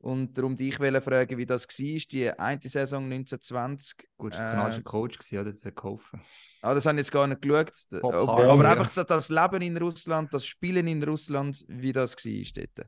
[0.04, 4.06] Und darum dich fragen, wie das war, die eine Saison 1920.
[4.18, 5.50] Gut, das war Äh, ein kanadischer Coach, gewesen, oder?
[5.50, 6.20] Das hat geholfen.
[6.60, 7.72] Ah, das habe ich jetzt gar nicht geschaut.
[7.90, 8.72] Bob Aber, aber ja.
[8.72, 12.86] einfach das, das Leben in Russland, das Spielen in Russland, wie das war dort.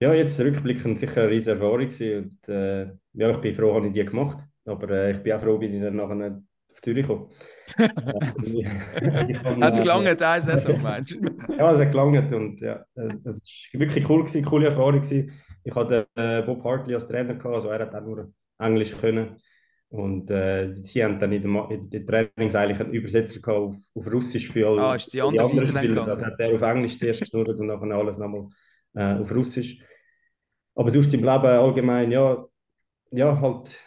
[0.00, 3.92] Ja, jetzt rückblickend sicher eine riesige Erfahrung und äh, ja, ich bin froh, habe ich
[3.92, 6.36] die gemacht, aber äh, ich bin auch froh, bin ich dann nachher nicht
[6.70, 7.30] auf Zürich gekommen.
[9.60, 11.18] Hat es gelangt, eine Saison, meinst du?
[11.58, 15.32] Ja, es hat gelangt und ja, es, es war wirklich cool, gewesen, coole Erfahrung gewesen.
[15.66, 19.36] Ich hatte äh, Bob Hartley als Trainer gehabt, also er hat auch nur Englisch können
[19.90, 23.58] und äh, sie haben dann in den, Ma- in den Trainings eigentlich einen Übersetzer gehabt
[23.60, 26.02] auf, auf Russisch für alle Ah, ist die andere Seite anderen dann Spieler.
[26.16, 28.48] Das hat er auf Englisch zuerst geschnurrt und nachher alles nochmal
[28.94, 29.80] äh, auf Russisch.
[30.74, 32.44] Aber sonst im Leben allgemein, ja,
[33.12, 33.80] ja, halt,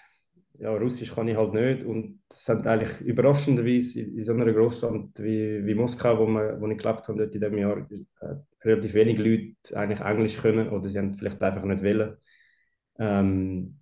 [0.59, 1.85] ja, Russisch kann ich halt nicht.
[1.85, 6.59] Und es sind eigentlich überraschenderweise in, in so einer Großstadt wie, wie Moskau, wo, wir,
[6.61, 10.69] wo ich gelebt habe, dort in diesem Jahr, äh, relativ wenig Leute eigentlich Englisch können
[10.69, 12.17] oder sie haben vielleicht einfach nicht wollen.
[13.00, 13.80] Ähm,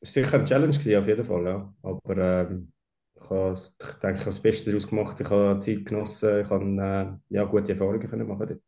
[0.00, 1.74] war sicher eine Challenge, gewesen, auf jeden Fall, ja.
[1.82, 2.72] Aber ähm,
[3.14, 5.20] ich, habe, ich denke, ich habe das Beste daraus gemacht.
[5.20, 8.60] Ich habe Zeit genossen, ich habe äh, ja, gute Erfahrungen können machen dort.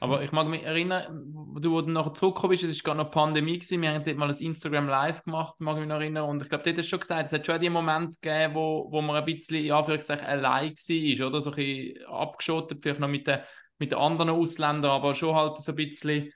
[0.00, 3.12] Aber ich mag mich erinnern, du, wo du nachher zurückgekommen bist, es war gerade noch
[3.12, 3.80] Pandemie, gewesen.
[3.80, 6.28] wir haben dort mal ein Instagram Live gemacht, mag ich mich noch erinnern.
[6.28, 8.88] Und ich glaube, dort hast du schon gesagt, es hat schon die Momente gegeben, wo,
[8.90, 11.40] wo man ein bisschen, ja, Anführungszeichen, allein war, oder?
[11.40, 13.40] So ein bisschen abgeschottet, vielleicht noch mit den,
[13.82, 16.32] mit anderen Ausländern, aber schon halt so ein bisschen,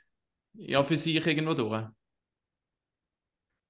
[0.54, 1.85] ja, für sich irgendwo durch.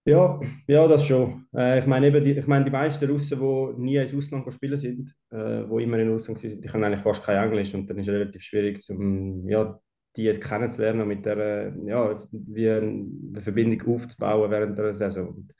[0.06, 1.46] Ja, ja, das schon.
[1.54, 5.12] Äh, ich meine die, ich meine, die meisten Russen, die nie ins Ausland spielen sind,
[5.30, 8.08] äh, die immer in Russland sind, die können eigentlich fast kein Englisch und dann ist
[8.08, 9.78] es relativ schwierig, zum, ja,
[10.16, 15.28] die kennenzulernen mit der, ja, wie eine Verbindung aufzubauen während der Saison.
[15.28, 15.52] Und,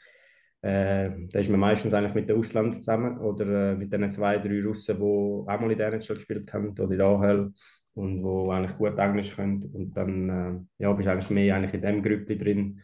[0.63, 4.39] äh, da ist man meistens eigentlich mit den Ausländern zusammen oder äh, mit den zwei,
[4.39, 7.53] drei Russen, die auch mal in der NHL gespielt haben oder in der AHL
[7.97, 9.63] und die eigentlich gut Englisch können.
[9.73, 10.29] Und dann
[10.79, 12.81] äh, ja, bist du eigentlich mehr eigentlich in dem Grüppli drin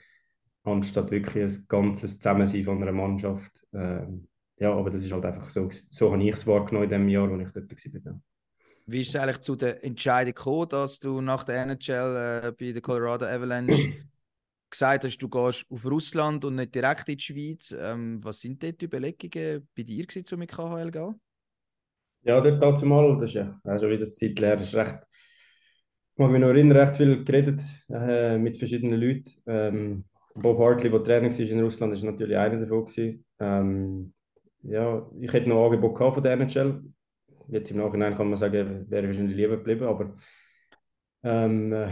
[0.64, 3.66] anstatt wirklich ein ganzes Zusammensein von einer Mannschaft.
[3.72, 7.08] Ähm, ja, aber das ist halt einfach so, so habe ich es wahrgenommen in dem
[7.08, 7.70] Jahr, wo ich dort
[8.04, 8.20] war.
[8.86, 12.72] Wie ist es eigentlich zu der Entscheidung gekommen, dass du nach der NHL äh, bei
[12.72, 13.92] der Colorado Avalanche
[14.70, 17.74] gesagt hast, du gehst auf Russland und nicht direkt in die Schweiz?
[17.78, 21.20] Ähm, was sind dort die Überlegungen bei dir gewesen, um mit KHL zu gehen?
[22.24, 24.96] Ja, dort dazu mal, das ist ja auch schon wieder Zeit leer, das ist recht,
[26.14, 29.30] ich mag mich noch erinnern, recht viel geredet äh, mit verschiedenen Leuten.
[29.46, 30.04] Ähm,
[30.34, 33.24] Bob Hartley, der Trainer war in Russland, ist natürlich einer davon.
[33.40, 34.14] Ähm,
[34.62, 36.82] ja, ich hätte noch Angebot gehabt von der NHL.
[37.48, 40.16] Jetzt im Nachhinein kann man sagen, wäre wahrscheinlich lieber geblieben, aber
[41.22, 41.88] ähm, äh,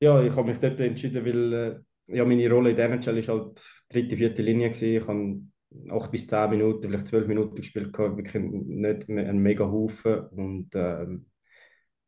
[0.00, 1.52] ja, ich habe mich dort entschieden, weil
[2.08, 4.96] äh, ja, meine Rolle in der NHL ist halt dritte, vierte Linie gewesen.
[4.96, 5.40] Ich habe
[5.90, 10.26] acht bis zehn Minuten, vielleicht zwölf Minuten gespielt, gehabt, wirklich nicht einen mega Haufen.
[10.28, 11.26] Und ähm,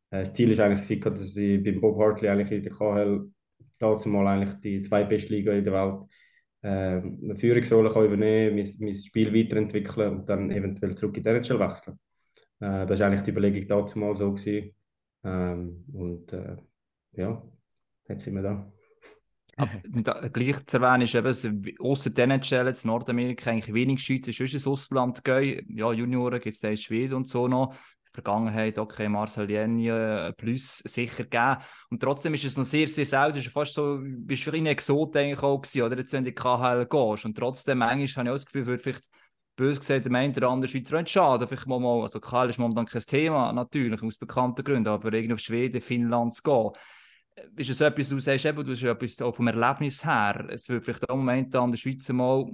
[0.09, 3.29] äh, das Ziel ist eigentlich, dass ich beim Bob Hartley eigentlich in der KHL
[3.79, 6.09] dazu mal eigentlich die zwei beste Liga in der Welt
[6.61, 11.29] äh, eine Führungsrolle kann übernehmen, mein, mein Spiel weiterentwickeln und dann eventuell zurück in die
[11.29, 11.99] NHL wechseln.
[12.59, 14.35] Äh, das war eigentlich die Überlegung dazu mal so.
[15.23, 16.57] Ähm, und äh,
[17.13, 17.41] ja,
[18.07, 18.74] jetzt sind wir da.
[19.57, 24.67] Da, gleich zu erwähnen ist eben, den NHL in Nordamerika eigentlich wenig Schweizer schon ins
[24.67, 25.65] Ausland gehen.
[25.69, 27.73] Ja, Junioren gibt es da in Schweden und so noch.
[28.11, 31.57] Vergangenheit, okay, Marcel Jenny, äh, plus sicher gegeben.
[31.89, 33.37] Und trotzdem ist es noch sehr, sehr selten.
[33.37, 35.97] Es ist fast so, bist für ihn Exot eigentlich auch gewesen, oder?
[35.97, 37.25] Jetzt, wenn du in die KHL gehst.
[37.25, 39.05] Und trotzdem, manchmal habe ich auch das Gefühl, würde vielleicht
[39.57, 41.47] bös gesagt, der eine oder andere Schweizer auch schade.
[41.47, 45.33] Vielleicht mal, mal, also KHL ist momentan kein Thema, natürlich, aus bekannten Gründen, aber irgendwie
[45.33, 46.71] auf Schweden, Finnland zu gehen.
[47.57, 50.47] Ist es etwas, du sagst eben, du hast etwas auch vom Erlebnis her.
[50.49, 52.45] Es wird vielleicht auch momentan der Schweizer mal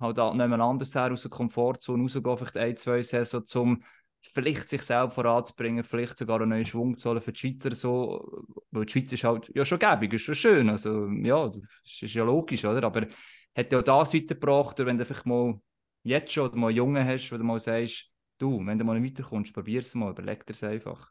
[0.00, 3.82] halt nicht mehr anders her, aus der Komfortzone rausgehen, vielleicht ein, zwei Saison, um
[4.20, 8.44] vielleicht sich selbst voranzubringen, vielleicht sogar einen neuen Schwung zu holen für die Schweizer so,
[8.70, 12.14] weil die Schweiz ist halt ja schon gäbig, ist schon schön, also ja, das ist
[12.14, 13.06] ja logisch, oder, aber
[13.56, 15.60] hat ja auch das weitergebracht, wenn du einfach mal
[16.02, 19.18] jetzt schon oder mal Jungen hast, wo du mal sagst, du, wenn du mal nicht
[19.18, 21.10] weiterkommst, probier es mal, überleg dir es einfach.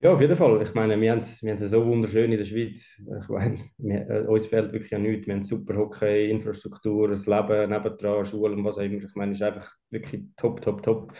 [0.00, 0.62] Ja, auf jeden Fall.
[0.62, 3.00] Ich meine, wir haben es wir haben's ja so wunderschön in der Schweiz.
[3.20, 5.26] Ich meine, wir, äh, uns fehlt wirklich an nichts.
[5.26, 9.02] Wir haben super Hockey, Infrastruktur, das Leben nebendran, Schulen, was auch immer.
[9.02, 11.12] Ich meine, es ist einfach wirklich top, top, top.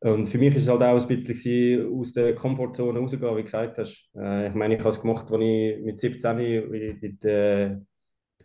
[0.00, 3.44] Und für mich ist es halt auch ein bisschen aus der Komfortzone rauszugehen, wie du
[3.44, 4.08] gesagt hast.
[4.16, 7.78] Äh, ich meine, ich habe es gemacht, als ich mit 17 in die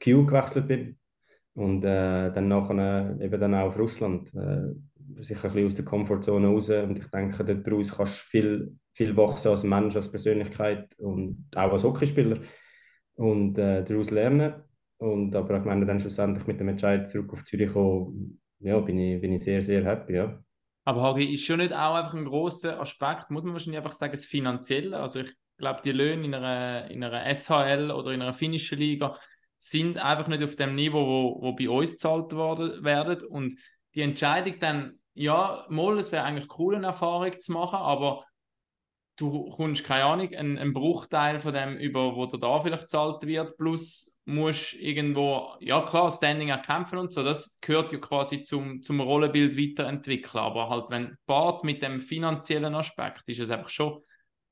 [0.04, 0.98] Q gewechselt bin.
[1.54, 4.34] Und äh, dann nachher eben dann auch auf Russland.
[4.34, 4.74] Äh,
[5.22, 6.70] sicher ein bisschen aus der Komfortzone raus.
[6.70, 11.72] Und ich denke, daraus kannst du viel, viel wachsen als Mensch, als Persönlichkeit und auch
[11.72, 12.40] als Hockeyspieler.
[13.16, 14.54] Und äh, daraus lernen.
[14.98, 18.98] Und, aber ich meine, dann schlussendlich mit dem Entscheid zurück auf Zürich kommen, ja, bin
[18.98, 20.16] ich, bin ich sehr, sehr happy.
[20.16, 20.44] Ja.
[20.86, 24.14] Aber Hagi, ist schon nicht auch einfach ein großer Aspekt, muss man wahrscheinlich einfach sagen,
[24.14, 24.98] das Finanzielle.
[24.98, 29.18] Also ich glaube, die Löhne in einer, in einer SHL oder in einer finnischen Liga
[29.58, 33.26] sind einfach nicht auf dem Niveau, wo, wo bei uns gezahlt worden, werden.
[33.28, 33.56] Und
[33.96, 38.26] die Entscheidung dann, ja, mal, es wäre eigentlich cool, eine Erfahrung zu machen, aber
[39.18, 43.26] du kommst, keine Ahnung, einen, einen Bruchteil von dem über, wo dir da vielleicht gezahlt
[43.26, 48.82] wird, plus musst irgendwo, ja klar, Standing erkämpfen und so, das gehört ja quasi zum,
[48.82, 54.02] zum Rollenbild weiterentwickeln, aber halt, wenn Bart mit dem finanziellen Aspekt, ist es einfach schon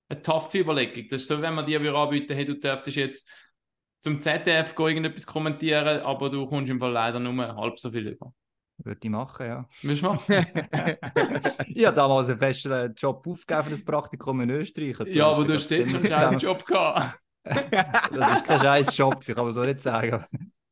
[0.09, 1.07] eine taffe Überlegung.
[1.09, 3.29] Das ist so, wenn man dir anbieten, hey, du dürftest jetzt
[3.99, 8.07] zum ZDF gehen, irgendetwas kommentieren, aber du kommst im Fall leider nur halb so viel
[8.07, 8.33] über.
[8.77, 9.69] Würde ich machen, ja.
[9.81, 10.23] Willst du machen?
[11.67, 14.97] ich habe damals einen festen Job aufgegeben für das Praktikum in Österreich.
[14.97, 17.19] Das ja, aber du hast dort schon einen scheiß Job gehabt.
[17.45, 20.23] Das ist kein scheiß Job, kann man so nicht sagen.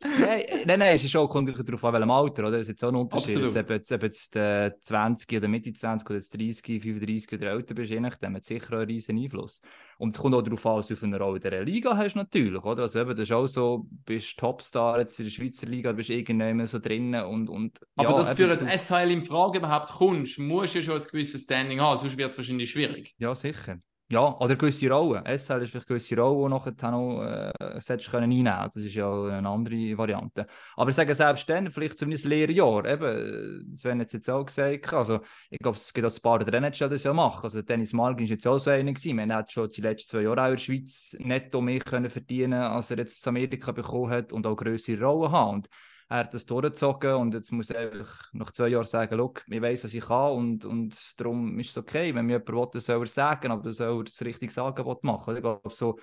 [0.03, 2.51] Nein, nein, nein, es ist schon kommt natürlich darauf an, welchem Alter, oder?
[2.51, 3.37] Das ist jetzt auch ein Unterschied.
[3.37, 3.57] Absolut.
[3.57, 7.73] Ob, jetzt, ob jetzt äh, 20 oder Mitte 20 oder jetzt 30, 35 oder älter
[7.73, 9.61] bist, je nachdem, hat sicher einen riesen Einfluss.
[9.97, 12.15] Und es kommt auch darauf an, was du für eine Rolle in dieser Liga hast,
[12.15, 12.83] natürlich, oder?
[12.83, 16.65] Also eben, das ist auch so, bist Topstar jetzt in der Schweizer Liga, bist irgendwann
[16.67, 20.39] so drinnen und, und Aber ja, dass du für ein SHL in Frage überhaupt kommst,
[20.39, 23.13] musst du schon ein gewisses Standing haben, sonst wird es wahrscheinlich schwierig.
[23.17, 23.79] Ja, sicher.
[24.11, 25.23] Ja, oder gewisse Rollen.
[25.25, 29.09] SL ist vielleicht gewisse Rollen, die nachher noch äh, solltest können einnehmen Das ist ja
[29.09, 30.47] eine andere Variante.
[30.75, 32.83] Aber ich sage selbst dann, vielleicht zumindest Lehrjahr.
[32.85, 34.93] Eben, Sven hat es jetzt auch gesagt.
[34.93, 37.45] Also, ich glaube, es gibt auch ein paar der die das ja machen.
[37.45, 38.91] Also, Dennis Malgin war jetzt auch so einer.
[38.91, 39.15] gewesen.
[39.15, 42.53] Man hat schon die letzten zwei Jahre auch in der Schweiz netto mehr können verdienen
[42.53, 45.53] als er jetzt in Amerika bekommen hat und auch größere Rollen haben.
[45.53, 45.69] Und
[46.11, 49.61] er hat das durchgezogen und jetzt muss er einfach nach zwei Jahren sagen, «Look, ich
[49.61, 52.99] weiß, was ich kann und, und darum ist es okay, wenn mir jemand will, soll
[52.99, 55.37] er sagen, aber dann soll er das richtige Angebot machen.
[55.37, 55.97] Ich glaube, so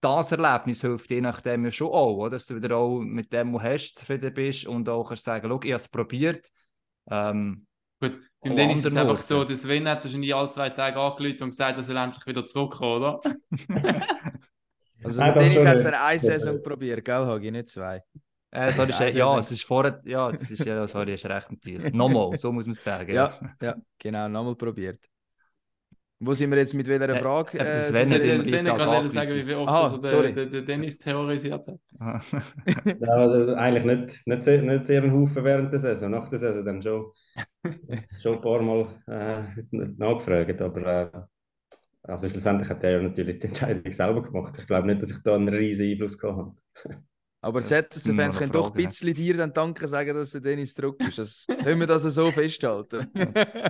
[0.00, 2.30] das Erlebnis hilft je nachdem ja schon auch, oder?
[2.30, 5.48] dass du wieder auch mit dem, was du hast, zufrieden bist und auch kannst sagen,
[5.48, 6.48] «Look, ich habe es probiert.»
[7.08, 7.64] ähm,
[8.00, 11.44] Gut, beim Dennis ist es einfach so, der Sven hat wahrscheinlich alle zwei Tage angerufen
[11.44, 13.20] und gesagt, er soll endlich wieder zurückkommen, oder?
[15.00, 16.18] Also Nein, Dennis hat es eine.
[16.18, 18.02] Saison probiert, gell, Hagi, nicht zwei.
[18.50, 21.14] Äh, sorry, Das ist, ist ja, also- es ist vorher, ja, es ist ja, sorry,
[21.14, 21.92] ist recht natürlich.
[21.94, 23.12] Nochmal, so muss man es sagen.
[23.12, 23.32] Ja,
[23.62, 24.98] ja, genau, nochmal probiert.
[26.20, 27.58] Wo sind wir jetzt mit welcher Äh, Frage?
[27.60, 30.98] äh, das sind Sven jetzt- Sven sagen, wie oft Aha, also der, der, der Dennis
[30.98, 31.78] terrorisiert hat.
[33.00, 36.38] Ja, also eigentlich nicht, nicht, sehr, nicht sehr ein Haufen während der Saison, nach der
[36.40, 37.12] Saison dann schon,
[38.20, 41.20] schon ein paar Mal äh, nachgefragt, aber äh,
[42.02, 44.56] also schlussendlich hat er ja natürlich die Entscheidung selber gemacht.
[44.58, 46.54] Ich glaube nicht, dass ich da einen riesen Einfluss gehabt habe.
[47.40, 51.18] Aber ZSC-Fans können doch ein bisschen dir dann Danke sagen, dass der Dennis zurück ist.
[51.18, 53.06] Das, können wir das so festhalten?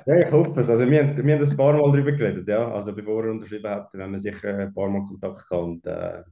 [0.07, 0.71] Ja, ich hoffe es.
[0.71, 2.73] Also wir, haben- wir haben ein paar Mal darüber geredet, ja.
[2.73, 6.23] Also bevor er unterschrieben hat, haben wir sicher ein paar Mal Kontakt gehabt und äh,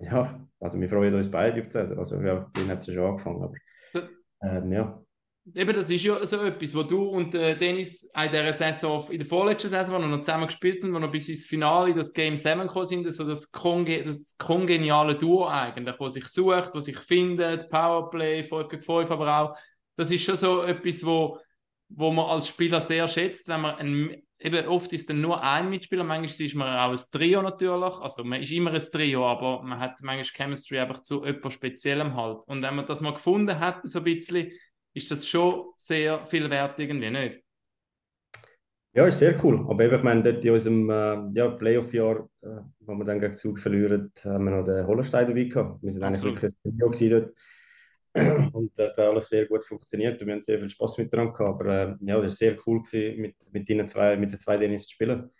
[0.00, 1.98] ja, also wir freuen uns beide auf die Saison.
[1.98, 3.54] Also ja, bei ihm hat es ja schon angefangen, aber
[4.42, 5.01] ähm, ja.
[5.54, 9.18] Eben, das ist ja so etwas, wo du und äh, Dennis in dieser Saison, in
[9.18, 11.96] der vorletzten Saison, wo wir noch zusammen gespielt haben, wo wir bis ins Finale, in
[11.96, 16.70] das Game 7 gekommen sind, so das, konge das kongeniale Duo eigentlich, wo sich sucht,
[16.74, 19.56] wo sich findet, Powerplay, 5 gegen 5, aber auch,
[19.96, 21.40] das ist schon so etwas, wo,
[21.88, 25.70] wo man als Spieler sehr schätzt, wenn man ein, eben oft ist dann nur ein
[25.70, 29.60] Mitspieler, manchmal ist man auch ein Trio natürlich, also man ist immer ein Trio, aber
[29.64, 32.38] man hat manchmal Chemistry einfach zu etwas Speziellem halt.
[32.46, 34.52] Und wenn man das mal gefunden hat, so ein bisschen,
[34.94, 37.42] ist das schon sehr viel wert irgendwie, nicht?
[38.94, 39.64] Ja, ist sehr cool.
[39.68, 43.36] Aber eben, ich meine, dort in unserem äh, ja, Playoff-Jahr, äh, wo wir dann gegen
[43.36, 45.82] Zug verlieren, haben wir noch den Hollenstein dabei gehabt.
[45.82, 46.42] Wir sind eigentlich Absolut.
[46.42, 47.34] wirklich ein gewesen dort.
[48.54, 51.62] Und das hat alles sehr gut funktioniert und wir haben sehr viel Spaß miteinander gehabt.
[51.62, 54.58] Aber äh, ja, das war sehr cool, gewesen, mit, mit, ihnen zwei, mit den zwei
[54.58, 55.30] Dennis zu spielen.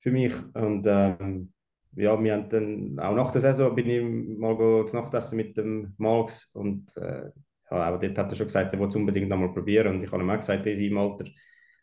[0.00, 0.34] Für mich.
[0.52, 1.54] Und ähm,
[1.96, 5.94] ja, wir haben dann, auch nach der Saison bin ich mal go Nachtessen mit dem
[5.96, 7.30] Marx und äh,
[7.76, 9.94] aber dort hat er schon gesagt, er will es unbedingt nochmal probieren.
[9.94, 11.24] Und ich habe ihm auch gesagt, in seinem Alter,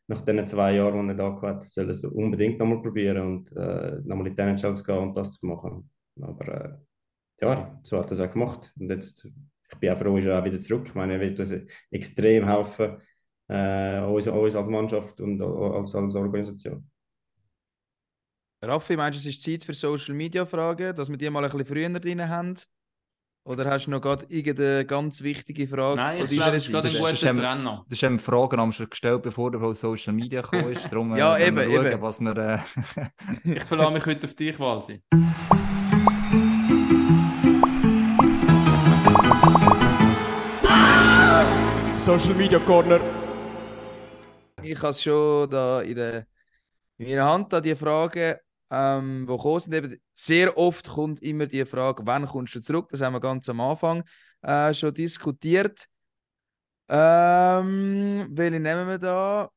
[0.07, 3.51] nach den zwei Jahren, die er da hat, soll er es unbedingt nochmal probieren und
[3.55, 5.89] äh, nochmal in die NHL zu gehen und das zu machen.
[6.21, 8.73] Aber äh, ja, so hat er es auch gemacht.
[8.79, 10.83] Und jetzt, ich bin auch froh, ist er auch wieder zurück.
[10.87, 11.53] Ich meine, er wird uns
[11.91, 13.01] extrem helfen,
[13.47, 16.89] äh, uns, uns als Mannschaft und als, als Organisation.
[18.63, 21.51] Raffi, meinst du, es ist Zeit für Social Media Fragen, dass wir die mal ein
[21.51, 22.55] bisschen früher drin haben?
[23.47, 26.87] Oder hast du noch gerade irgendeine ganz wichtige Frage Nein, ich glaube, es ist gerade
[26.89, 27.85] ein Das guter ist- Trenner.
[27.87, 30.85] Das ist eben Fragen haben wir schon gestellt, bevor der auf Social Media gekommen ist.
[30.91, 32.01] Darum äh, Ja, wir eben, schauen, eben.
[32.01, 32.35] was wir.
[32.37, 32.59] Äh,
[33.55, 35.01] Ich verlasse mich heute auf dich, Walsi.
[41.97, 42.99] Social Media Corner.
[44.63, 46.25] Ich habe es schon da in, der,
[46.97, 48.35] in meiner Hand, da die Fragen,
[48.69, 49.73] ähm, die gekommen sind.
[49.73, 52.89] Eben, sehr oft kommt immer die Frage, wann kommst du zurück?
[52.91, 54.03] Das haben wir ganz am Anfang
[54.41, 55.85] äh, schon diskutiert.
[56.89, 59.49] Ähm, welche nehmen wir da?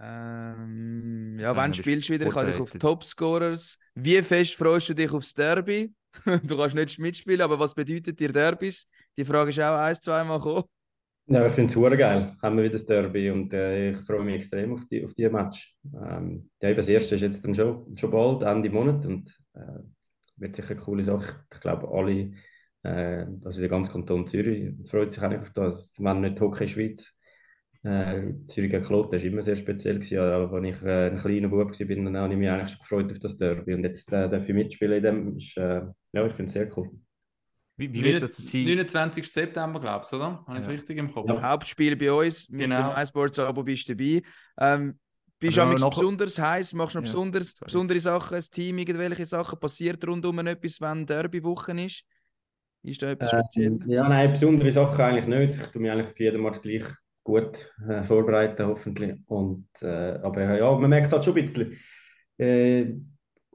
[0.00, 2.26] Ähm, ja, Ja, wann spielst du wieder?
[2.26, 2.72] Ich habe dich auf.
[2.72, 3.78] Topscorers.
[3.94, 5.92] Wie fest freust du dich aufs Derby?
[6.24, 8.86] du kannst nicht mitspielen, aber was bedeutet dir Derbys?
[9.16, 10.64] Die Frage ist auch ein, zweimal gekommen.
[11.30, 12.34] Ja, ich finde es geil.
[12.42, 15.28] Haben wir wieder das Derby und äh, ich freue mich extrem auf die, auf die
[15.28, 15.76] Match.
[15.94, 19.60] Ähm, ja, das erste ist jetzt dann schon, schon bald, Ende Monat und äh,
[20.36, 21.44] wird sicher eine coole Sache.
[21.52, 22.32] Ich glaube, alle,
[22.82, 25.94] äh, also der ganze Kanton Zürich, freut sich eigentlich auf das.
[25.98, 27.12] Wenn nicht Hockey Schweiz,
[27.82, 29.96] äh, Zürich gegen Kloten, das war immer sehr speziell.
[29.96, 30.18] Gewesen.
[30.20, 33.12] Aber als ich äh, ein kleiner Bub war, dann habe ich mich eigentlich schon gefreut
[33.12, 33.74] auf das Derby.
[33.74, 36.74] Und jetzt äh, darf ich mitspielen in dem, ist, äh, ja, ich finde es sehr
[36.78, 36.90] cool.
[37.78, 38.64] Wie, wie wird das sein?
[38.64, 39.30] 29.
[39.30, 40.44] September, glaubst du, oder?
[40.46, 41.28] Habe ich es richtig im Kopf?
[41.28, 41.40] Ja.
[41.42, 42.92] Hauptspiel bei uns mit Genau.
[42.92, 44.22] dem iSports-Abo bist du dabei.
[44.58, 44.98] Ähm,
[45.38, 49.24] bist du noch- besonders heiß, machst du noch Ja, besonders, besondere Sachen, das Team, irgendwelche
[49.24, 49.58] Sachen?
[49.60, 52.02] Passiert rundum etwas, wenn Derby-Woche ist?
[52.82, 53.72] Ist da etwas speziell?
[53.72, 55.60] Ähm, ja, nein, besondere Sachen eigentlich nicht.
[55.60, 56.84] Ich tue mich eigentlich für jeden Match gleich
[57.22, 59.14] gut äh, vorbereiten, hoffentlich.
[59.26, 61.76] Und, äh, aber ja, man merkt es halt schon ein bisschen.
[62.38, 63.08] Äh, ein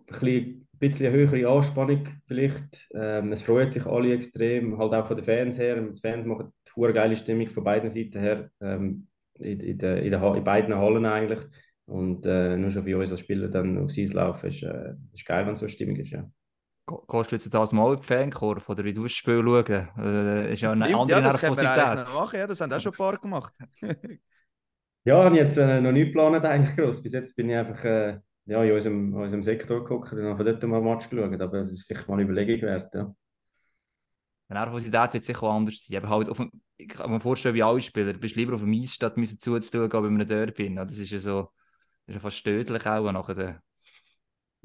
[0.06, 2.90] bisschen, bisschen höhere Anspannung vielleicht.
[2.94, 5.82] Ähm, es freuen sich alle extrem, halt auch von den Fans her.
[5.82, 8.50] Die Fans machen eine geile Stimmung von beiden Seiten her.
[8.62, 9.08] Ähm,
[9.40, 11.40] in, in, der, in, Ha- in beiden Hallen eigentlich.
[11.86, 15.26] Und äh, nur schon für uns als Spieler dann aufs Eis laufen, ist, äh, ist
[15.26, 16.12] geil, wenn so eine Stimmung ist.
[16.12, 16.30] Ja.
[17.08, 19.90] Gehst du jetzt das mal in die Fankurve oder wie du das Spiel schauen?
[19.98, 22.06] Äh, ist ja eine Stimmt, andere ja, das können wir Nervosität.
[22.08, 22.40] machen.
[22.40, 23.54] Ja, das haben auch schon ein paar gemacht.
[25.06, 27.02] Ja, habe ich jetzt äh, noch nicht geplant eigentlich groß.
[27.04, 30.38] Bis jetzt bin ich einfach äh, ja, in unserem, in unserem Sektor geguckt und habe
[30.38, 31.42] von dort mal einen Match geschaut.
[31.42, 32.94] Aber es ist sicher mal eine Überlegung wert.
[32.96, 33.14] Ja.
[34.50, 35.98] Die Nervosität wird sicher auch anders sein.
[35.98, 36.42] Aber halt auf
[36.78, 39.40] ich kann mir vorstellen, wie alle Spieler, du bist lieber auf dem Eis, statt müssen
[39.40, 40.64] zuzuschauen, ob bei einem Derby.
[40.66, 40.76] bin.
[40.76, 41.42] Das ist ja so,
[42.06, 43.36] das ist ja fast stödlich auch nachher.
[43.36, 43.62] der-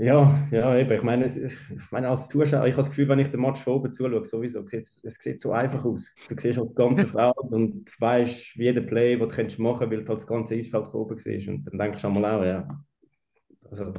[0.01, 0.93] Ja, ja, eben.
[0.93, 3.73] Ich meine, ich meine, als Zuschauer, ich habe das Gefühl, wenn ich den Match von
[3.75, 6.13] oben zuschaue, sowieso, es, es sieht so einfach aus.
[6.29, 9.91] Du siehst halt das ganze Feld und weißt, wie jeder Play, den du kannst machen
[9.91, 11.49] weil du halt das ganze Eisfeld von oben siehst.
[11.49, 12.85] Und dann denkst du einmal auch, ja.
[13.71, 13.93] Also,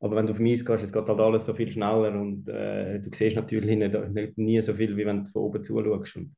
[0.00, 3.00] aber wenn du auf Eis gehst, es geht halt alles so viel schneller und äh,
[3.00, 6.16] du siehst natürlich nicht, nicht, nie so viel, wie wenn du von oben zuschaust.
[6.16, 6.36] Und,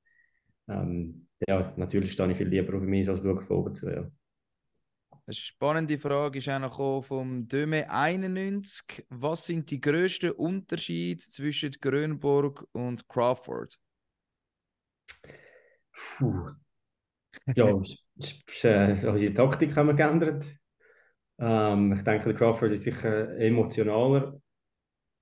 [0.68, 3.88] ähm, ja, natürlich stehe ich viel lieber auf dem Eis, als schaue von oben zu.
[3.88, 4.10] Ja.
[5.26, 9.06] Eine spannende Frage ist auch noch vom Döme 91.
[9.08, 13.78] Was sind die grössten Unterschiede zwischen Grönborg und Crawford?
[16.18, 16.50] Puh.
[17.54, 17.66] Ja,
[18.62, 20.44] äh, unsere Taktik haben wir geändert.
[21.38, 24.40] Ähm, ich denke, der Crawford ist sicher emotionaler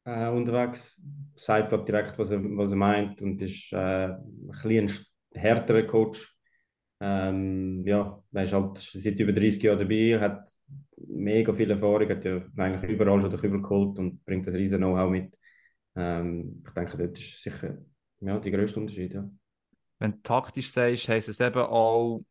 [0.05, 1.01] äh, unterwegs.
[1.35, 5.85] Sagt glaub, direkt, was er, was er meint und ist äh, ein bisschen ein härterer
[5.85, 6.37] Coach.
[7.01, 10.49] Ähm, ja, er ist halt seit über 30 Jahren dabei, hat
[10.97, 14.79] mega viel Erfahrung, hat ja eigentlich überall schon den Kübel geholt und bringt das riesen
[14.79, 15.37] Know-how mit.
[15.97, 17.79] Ähm, ich denke, das ist sicher
[18.21, 19.15] ja, der grösste Unterschied.
[19.15, 19.29] Ja.
[19.99, 22.25] Wenn du taktisch sagst, heisst es eben auch,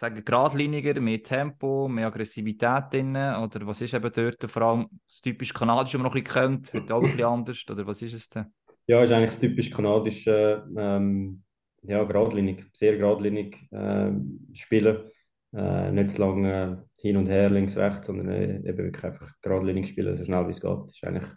[0.00, 3.14] sagen geradliniger, mehr Tempo, mehr Aggressivität drin?
[3.14, 6.40] Oder was ist eben dort vor allem das typisch Kanadische, was man noch ein bisschen
[6.40, 7.64] kennt, heute auch ein bisschen anders?
[7.70, 8.46] Oder was ist es denn?
[8.86, 11.42] Ja, ist eigentlich das typisch kanadische, ähm,
[11.82, 14.10] ja, geradlinig, sehr geradlinig äh,
[14.52, 15.04] spielen.
[15.52, 19.32] Äh, nicht zu lange äh, hin und her, links, rechts, sondern äh, eben wirklich einfach
[19.42, 20.78] geradlinig spielen, so schnell wie es geht.
[20.84, 21.30] Das ist eigentlich,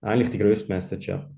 [0.00, 1.30] eigentlich die grösste Message, ja.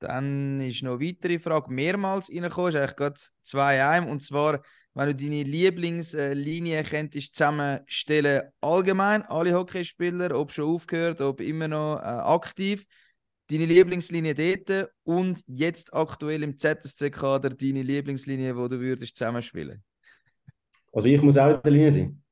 [0.00, 4.08] Dann ist noch eine weitere Frage mehrmals reingekommen, ist eigentlich gerade zwei einem.
[4.08, 4.62] Und zwar,
[4.94, 11.98] wenn du deine Lieblingslinie könntest zusammenstellen, allgemein, alle Hockeyspieler, ob schon aufgehört, ob immer noch
[11.98, 12.86] äh, aktiv,
[13.50, 19.82] deine Lieblingslinie dort und jetzt aktuell im ZSC-Kader deine Lieblingslinie, wo du würdest zusammenspielen.
[20.92, 22.22] Also ich muss auch in der Linie sein.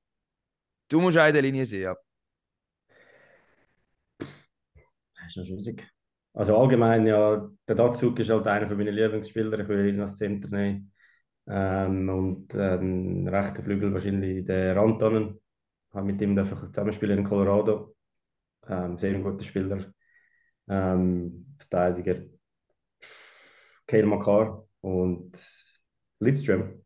[0.88, 1.96] Du musst auch in der Linie sein, ja.
[4.18, 5.86] Das ist noch schwierig.
[6.38, 9.58] Also allgemein, ja, der Datsuk ist halt einer von meinen Lieblingsspieler.
[9.58, 10.92] Ich würde ihn als Center nehmen.
[11.48, 15.40] Ähm, und äh, ein rechter Flügel wahrscheinlich der Rantanen.
[15.90, 17.96] Ich habe mit ihm einfach zusammenspielen in Colorado.
[18.68, 19.92] Ähm, sehr ein guter Spieler.
[20.68, 22.22] Ähm, Verteidiger
[23.86, 25.32] Kale Makar und
[26.20, 26.84] Lidström.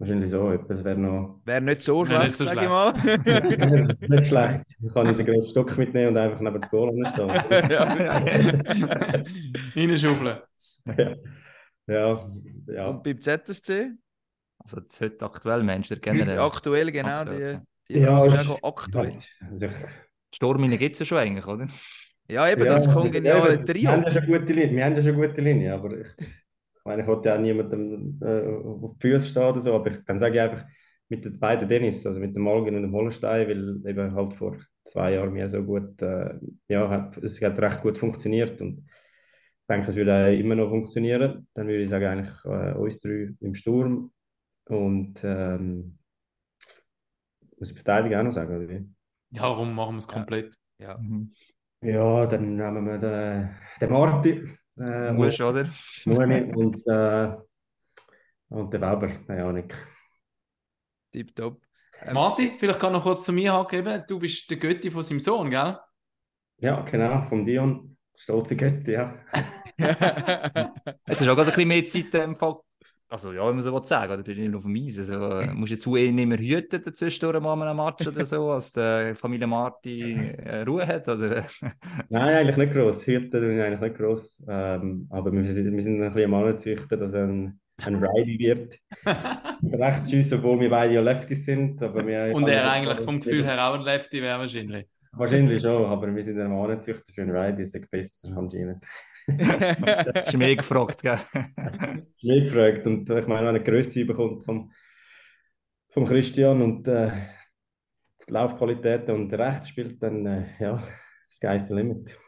[0.00, 2.94] Wahrscheinlich so, das wäre noch Wäre nicht so schlecht, nicht so sag ich mal.
[4.08, 4.62] nicht schlecht.
[4.82, 7.30] Ich kann den grossen Stock mitnehmen und einfach neben das Goal anstehen.
[9.76, 10.38] Reinschaufeln.
[10.96, 11.14] ja.
[11.86, 12.30] ja,
[12.66, 12.86] ja.
[12.88, 13.90] Und beim ZSC?
[14.58, 16.38] Also jetzt heute aktuell Mensch, der Heute generell.
[16.38, 17.08] aktuell, genau.
[17.20, 19.12] Aktuell, Die, die Ja, Frage ist auch aktuell.
[19.50, 19.72] Also, ich-
[20.34, 21.66] Sturmine gibt es ja schon eigentlich, oder?
[22.28, 23.90] Ja, eben ja, das kongeniale eben, Wir Trio.
[23.90, 26.06] haben ja schon gute Linie, wir haben ja schon gute Linie, aber ich,
[26.80, 28.46] ich meine, ich wollte ja auch niemandem äh,
[28.86, 30.64] auf die Füße stehen oder so, aber ich, dann sage ich einfach
[31.10, 34.56] mit den beiden Dennis, also mit dem Malgin und dem Hollenstein, weil eben halt vor
[34.84, 36.34] zwei Jahren mir so gut, äh,
[36.68, 40.70] ja, hat, es hat recht gut funktioniert und ich denke, es würde auch immer noch
[40.70, 41.46] funktionieren.
[41.54, 44.10] Dann würde ich sagen, eigentlich äh, uns drei im Sturm
[44.68, 45.98] und ähm,
[47.58, 48.88] muss ich Verteidigung auch noch sagen, oder wie?
[49.32, 50.56] Ja, warum machen wir es komplett?
[50.78, 50.96] Ja.
[50.98, 51.32] Mhm.
[51.82, 53.50] Ja, dann nehmen wir den,
[53.80, 54.44] den Marti.
[54.80, 55.68] Äh, Musst, oder?
[56.06, 57.36] Muni und, äh,
[58.48, 59.68] und der Weber, keine Ahnung.
[61.12, 61.60] Tipptopp.
[62.02, 64.04] Ähm, Martin, vielleicht kann noch kurz zu mir geben.
[64.08, 65.78] Du bist der Götti von seinem Sohn, gell?
[66.60, 67.96] Ja, genau, vom Dion.
[68.16, 69.14] Stolze Götti, ja.
[71.06, 72.56] Jetzt ist auch gerade ein bisschen mehr Zeit im Fall.
[73.12, 74.18] Also ja, wenn man so will sagen, oder?
[74.18, 74.96] Du bist nicht nur auf dem Eis.
[75.00, 78.50] Also, äh, musst du jetzt eh nicht mehr hüten dazwischen mal einem Match oder so,
[78.50, 81.44] als die Familie Marti äh, Ruhe hat, oder?
[82.08, 83.04] Nein, eigentlich nicht gross.
[83.04, 84.40] Hüten tun ich eigentlich nicht gross.
[84.48, 88.38] Ähm, aber wir sind, wir sind ein bisschen am Anzüchten, dass er ein, ein Righty
[88.38, 88.78] wird.
[89.72, 91.82] Rechtsschüsse, obwohl wir beide ja Lefties sind.
[91.82, 94.86] Aber wir, Und er eigentlich vom Gefühl her auch ein Lefty wäre wahrscheinlich.
[95.12, 98.84] Wahrscheinlich schon, aber wir sind am Anzüchten für ein Righty, ist besser anscheinend.
[99.26, 101.18] Ist mehr gefragt, gell?
[102.22, 102.86] Mich gefragt.
[102.86, 104.72] Und ich meine, wenn er Größe bekommt vom,
[105.90, 107.10] vom Christian und äh,
[108.28, 110.82] die Laufqualität und rechts spielt, dann äh, ja,
[111.28, 112.18] sky's the limit.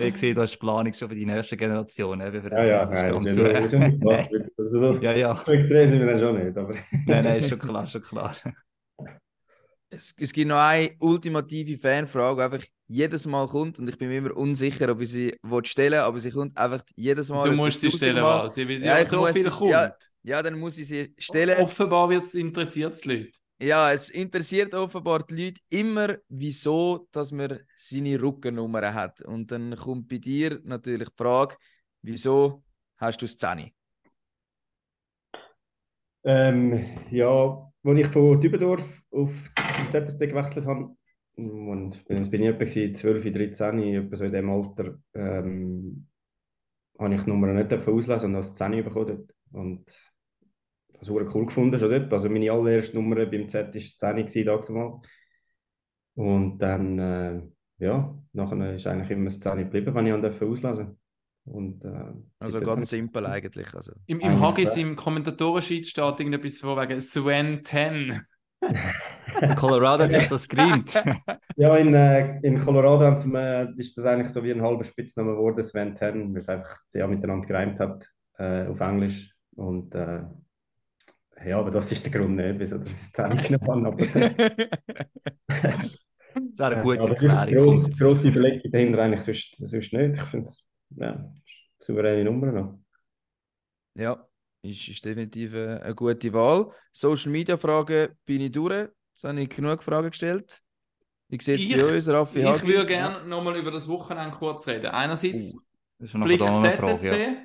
[0.00, 2.20] Ich sehe, das ist Planung schon für die nächste Generation.
[2.20, 4.74] Eben für Ja, ja, das nein, das ist- das ist.
[4.74, 5.36] Also, Ja, ja.
[5.44, 6.56] so extrem sind wir dann schon nicht.
[6.56, 6.74] Aber
[7.06, 8.36] Nein, nein, ist schon klar, schon klar.
[9.90, 14.08] Es, es gibt noch eine ultimative Fanfrage, die einfach jedes Mal kommt und ich bin
[14.08, 17.48] mir immer unsicher, ob ich sie will stellen aber sie kommt einfach jedes Mal.
[17.50, 19.70] Du musst sie stellen, weil sie, weil sie Ja, so muss viel kommt.
[19.70, 19.94] ja.
[20.22, 21.58] Ja, dann muss ich sie stellen.
[21.62, 23.32] Offenbar wird's, interessiert es die Leute.
[23.60, 29.22] Ja, es interessiert offenbar die Leute immer, wieso dass man seine Rückennummer hat.
[29.22, 31.56] Und dann kommt bei dir natürlich die Frage,
[32.02, 32.62] wieso
[32.98, 33.72] hast du es 10?
[36.24, 39.30] ähm, ja, als ich von Dübendorf auf
[39.78, 40.94] zum ZSC gewechselt habe,
[41.36, 46.08] und das bin ich etwa gewesen, 12, 13, etwa so in dem Alter, ähm,
[46.98, 49.34] habe ich die Nummer nicht auslesen und als 10 bekommen dort.
[49.52, 49.84] Und
[50.98, 52.12] das wurde cool gefunden schon dort.
[52.12, 55.00] Also meine allererste Nummer beim Z war 10 gewesen, damals mal.
[56.16, 57.42] Und dann, äh,
[57.78, 60.98] ja, nachher ist eigentlich immer das 10 geblieben, wenn ich an auslesen
[61.44, 63.72] und, äh, Also ganz habe ich- simpel eigentlich.
[63.74, 63.92] Also.
[64.06, 68.20] Im, im Haggis, im Kommentatoren-Sheet steht irgendetwas vor wegen Sven 10.
[69.40, 70.92] In Colorado hat sich das gereimt.
[71.56, 75.62] Ja, in, äh, in Colorado mir- ist das eigentlich so wie ein halber Spitzname geworden,
[75.64, 78.08] Sven Ten, weil es einfach sehr miteinander gereimt hat
[78.38, 79.34] äh, auf Englisch.
[79.56, 80.20] Und äh,
[81.46, 84.04] ja, aber das ist der Grund nicht, wieso das ist 10 genommen habe.
[84.04, 84.04] Aber,
[86.52, 87.48] Das wäre eine gute ist Erklärung.
[87.48, 90.16] grosse, grosse Überlegung dahinter eigentlich sonst, sonst nicht.
[90.16, 90.64] Ich finde es
[90.96, 91.32] ja, eine
[91.78, 92.78] souveräne Nummer noch.
[93.94, 94.28] Ja,
[94.62, 96.70] ist, ist definitiv eine, eine gute Wahl.
[96.92, 98.88] Social Media Fragen bin ich durch.
[99.18, 100.60] Jetzt habe ich genug Fragen gestellt.
[101.28, 102.68] Wie sieht es bei uns, Raffi Ich Hagi?
[102.68, 104.86] würde gerne nochmal über das Wochenende kurz reden.
[104.86, 105.58] Einerseits
[106.00, 106.94] Uh, Blick da noch eine Frage.
[106.94, 107.36] ZSC, Ja.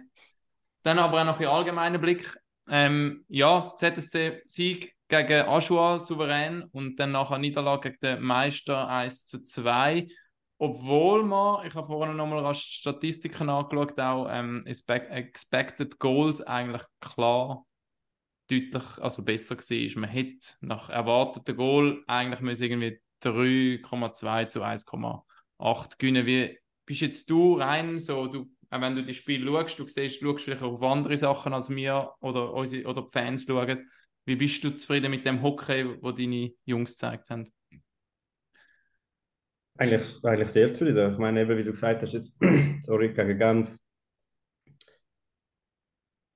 [0.83, 2.37] dann aber auch noch ein allgemeiner Blick.
[2.69, 9.41] Ähm, ja, ZSC-Sieg gegen Aschua souverän und dann nachher Niederlage gegen den Meister 1 zu
[9.41, 10.07] 2.
[10.59, 17.65] Obwohl man, ich habe vorhin nochmal Statistiken angeschaut, auch ähm, Expect- Expected Goals eigentlich klar
[18.49, 19.99] deutlich, also besser war.
[20.01, 26.25] Man hätte nach erwarteten Goal eigentlich müssen irgendwie 3,2 zu 1,8 gewinnen.
[26.25, 30.45] Wie bist jetzt du rein so, du, wenn du die Spiele schaust, du siehst, schaust
[30.45, 33.89] vielleicht auch auf andere Sachen als wir oder, unsere, oder die Fans schauen.
[34.25, 37.45] Wie bist du zufrieden mit dem Hockey, wo deine Jungs gezeigt haben?
[39.77, 41.13] Eigentlich, eigentlich sehr zufrieden.
[41.13, 42.33] Ich meine, eben, wie du gesagt hast, jetzt,
[42.81, 43.77] sorry, gegen Genf.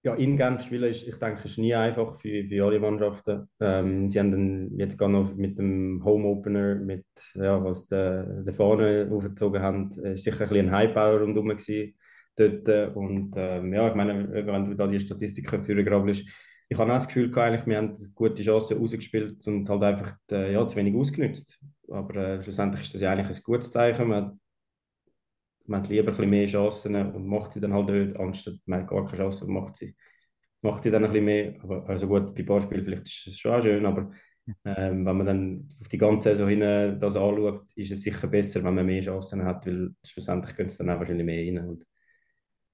[0.07, 3.49] Ja, in Genf spielen ist, ich denke, ist nie einfach für, für alle Mannschaften.
[3.59, 7.03] Ähm, sie haben dann jetzt gerade noch mit dem Home Opener, mit
[7.33, 11.93] ja, was der Fahne aufgezogen haben, äh, ist sicher ein bisschen ein Hype-Bauer rundherum gewesen
[12.37, 12.69] dort.
[12.69, 16.25] äh, Und ähm, ja, ich meine, wenn du da die Statistiken führen grabelst,
[16.69, 20.53] ich habe auch das Gefühl, eigentlich, wir haben gute Chancen rausgespielt und halt einfach äh,
[20.53, 21.59] ja, zu wenig ausgenutzt.
[21.89, 24.07] Aber äh, schlussendlich ist das ja eigentlich ein gutes Zeichen.
[24.07, 24.39] Man,
[25.67, 28.81] man hat lieber ein bisschen mehr Chancen und macht sie dann halt nicht, anstatt man
[28.81, 29.95] hat gar keine Chance und macht sie.
[30.61, 31.55] macht die dann ein bisschen mehr.
[31.63, 34.11] Aber also gut, bei ein paar Spielen vielleicht ist es schon auch schön, aber
[34.65, 38.63] ähm, wenn man dann auf die ganze Saison hin das anschaut, ist es sicher besser,
[38.63, 41.69] wenn man mehr Chancen hat, weil schlussendlich könnte es dann auch wahrscheinlich mehr rein.
[41.69, 41.85] Und,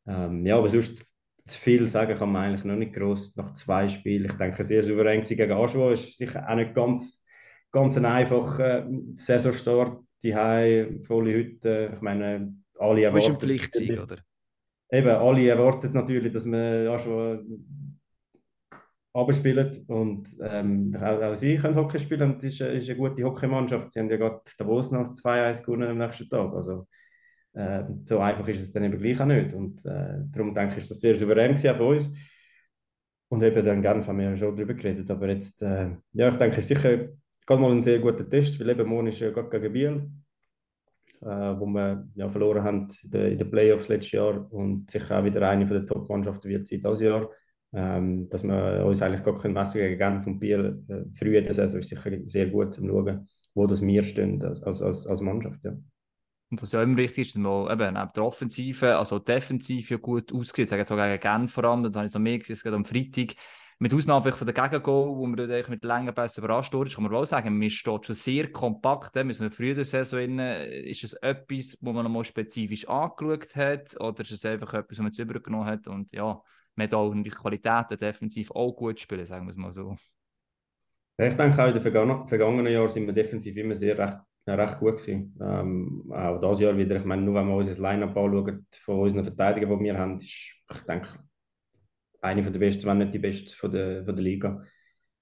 [0.07, 1.05] ähm, ja, aber sonst
[1.45, 4.25] zu viel sagen kann man eigentlich noch nicht groß nach zwei Spielen.
[4.25, 7.23] Ich denke, sehr souverän gegen Aschwo ist sicher auch nicht ganz,
[7.71, 9.99] ganz ein einfacher äh, Saisonstart.
[10.23, 10.31] Die
[11.05, 11.91] volle Hütte.
[11.95, 12.53] Ich meine,
[12.83, 13.47] alle Du bist ein erwarten.
[13.47, 14.17] Pflichtsieg, oder?
[14.91, 17.39] Eben, alle erwarten natürlich, dass man Aschwo
[19.13, 23.23] abspielt und ähm, auch, auch sie können Hockey spielen und es ist, ist eine gute
[23.23, 23.91] Hockeymannschaft.
[23.91, 26.51] Sie haben ja gerade Davos noch 2-1 gewonnen am nächsten Tag.
[26.53, 26.87] Also
[27.53, 29.53] äh, so einfach ist es dann eben gleich auch nicht.
[29.53, 32.09] Und äh, darum denke ich, ist das sehr souverän gewesen für uns.
[33.29, 35.09] Und eben dann Genf haben wir ja schon darüber geredet.
[35.11, 37.09] Aber jetzt, äh, ja, ich denke, sicher
[37.45, 40.11] gerade mal ein sehr guter Test, weil eben morgen ist ja gerade gegen Biel,
[41.25, 45.47] äh, wo wir ja verloren haben in den, Playoffs letztes Jahr und sicher auch wieder
[45.47, 47.29] eine von der Top-Mannschaften wird sein dieses Jahr.
[47.75, 51.43] Ähm, dass wir uns eigentlich gar kein Messer gegen Genf und Biel äh, früh in
[51.43, 55.21] der Saison ist sicher sehr gut zum Schauen, wo das wir stehen als, als, als,
[55.21, 55.59] Mannschaft.
[55.63, 55.71] Ja.
[56.51, 59.95] Und was ja immer wichtig ist, dass man eben neben der Offensive, also die Defensive
[59.95, 60.59] ja gut aussieht.
[60.59, 62.57] Ich sage jetzt so gegen Genf vor allem, da habe ich es noch mehr gesehen,
[62.61, 63.35] gerade am Freitag.
[63.79, 67.25] Mit Ausnahme von der Gegengol, wo man mit langen Pässen überrascht wurde, kann man wohl
[67.25, 69.15] sagen, man steht schon sehr kompakt.
[69.15, 70.39] Wir sind früher der Saison drin.
[70.39, 74.97] Ist es etwas, wo man nochmal spezifisch angeschaut hat oder ist es einfach etwas, was
[74.99, 76.41] man jetzt übergenommen hat und ja,
[76.75, 79.95] man hat auch die Qualitäten defensiv auch gut spielen, sagen wir es mal so.
[81.17, 84.17] Ich denke auch in den vergangen- vergangenen Jahren sind wir defensiv immer sehr recht,
[84.47, 85.37] recht gut gewesen.
[85.39, 86.95] Ähm, auch dieses Jahr wieder.
[86.95, 90.25] Ich meine, nur wenn wir unser Line-Up anschauen von unseren Verteidigern, die wir haben, ist,
[90.25, 91.09] ich denke,
[92.23, 94.63] eine von der besten, wenn nicht die beste von der, von der Liga.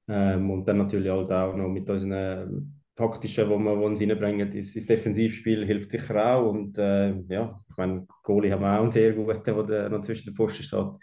[0.07, 4.51] Ähm, und dann natürlich halt auch noch mit unseren taktischen, wo wir, wo uns reinbringen,
[4.51, 6.51] ins, ins Defensivspiel hilft sicher auch.
[6.51, 10.01] Und äh, ja, ich meine, Goalie haben wir auch einen sehr guten, der der noch
[10.01, 10.97] zwischen den Pfosten steht.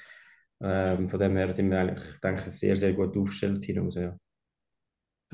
[0.61, 3.95] Ähm, von dem her sind wir eigentlich, denke ich, sehr, sehr gut aufgestellt hinaus.
[3.95, 4.17] Ja.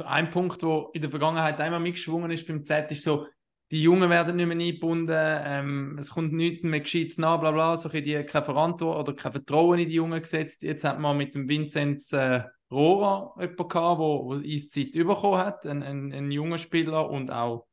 [0.04, 3.26] Ein Punkt, der in der Vergangenheit einmal mitgeschwungen ist beim Z, ist so,
[3.74, 7.76] die Jungen werden nicht mehr eingebunden, ähm, es kommt nichts mehr Gescheites nach, bla bla,
[7.76, 10.62] so ein die, keine Verantwortung oder kein Vertrauen in die Jungen gesetzt.
[10.62, 15.66] Jetzt hat man mit dem Vinzenz äh, Rohrer jemanden gehabt, wo, wo Eiszeit bekommen hat,
[15.66, 17.66] ein, ein, ein junger Spieler und auch,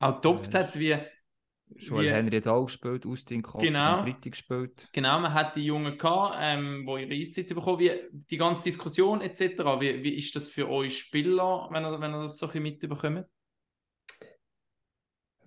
[0.00, 0.96] auch getopft Ja, hat, wie,
[1.76, 3.98] Joel wie Henry hat auch gespielt, Austin Koch Genau.
[3.98, 4.88] Freitag gespielt.
[4.92, 7.78] Genau, man hat die Jungen gehabt, ähm, die ihre Eiszeit bekommen.
[7.78, 9.40] Wie, die ganze Diskussion etc.,
[9.78, 12.62] wie, wie ist das für euch Spieler, wenn ihr, wenn ihr das so ein bisschen
[12.90, 13.26] mitbekommt?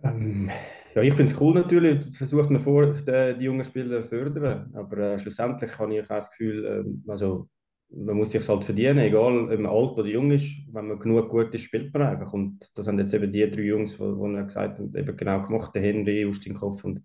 [0.04, 0.50] Ähm,
[0.96, 4.72] ja, ich finde es cool natürlich, versucht man vor, die, die jungen Spieler zu fördern,
[4.74, 7.50] aber äh, schlussendlich habe ich auch das Gefühl, ähm, also
[7.90, 11.30] man muss sich halt verdienen, egal ob man alt oder jung ist, wenn man genug
[11.30, 14.80] gut ist, spielt man einfach und das haben jetzt eben die drei Jungs, die gesagt
[14.80, 17.02] hat, eben genau gemacht, der Henry, Ustinkopf und,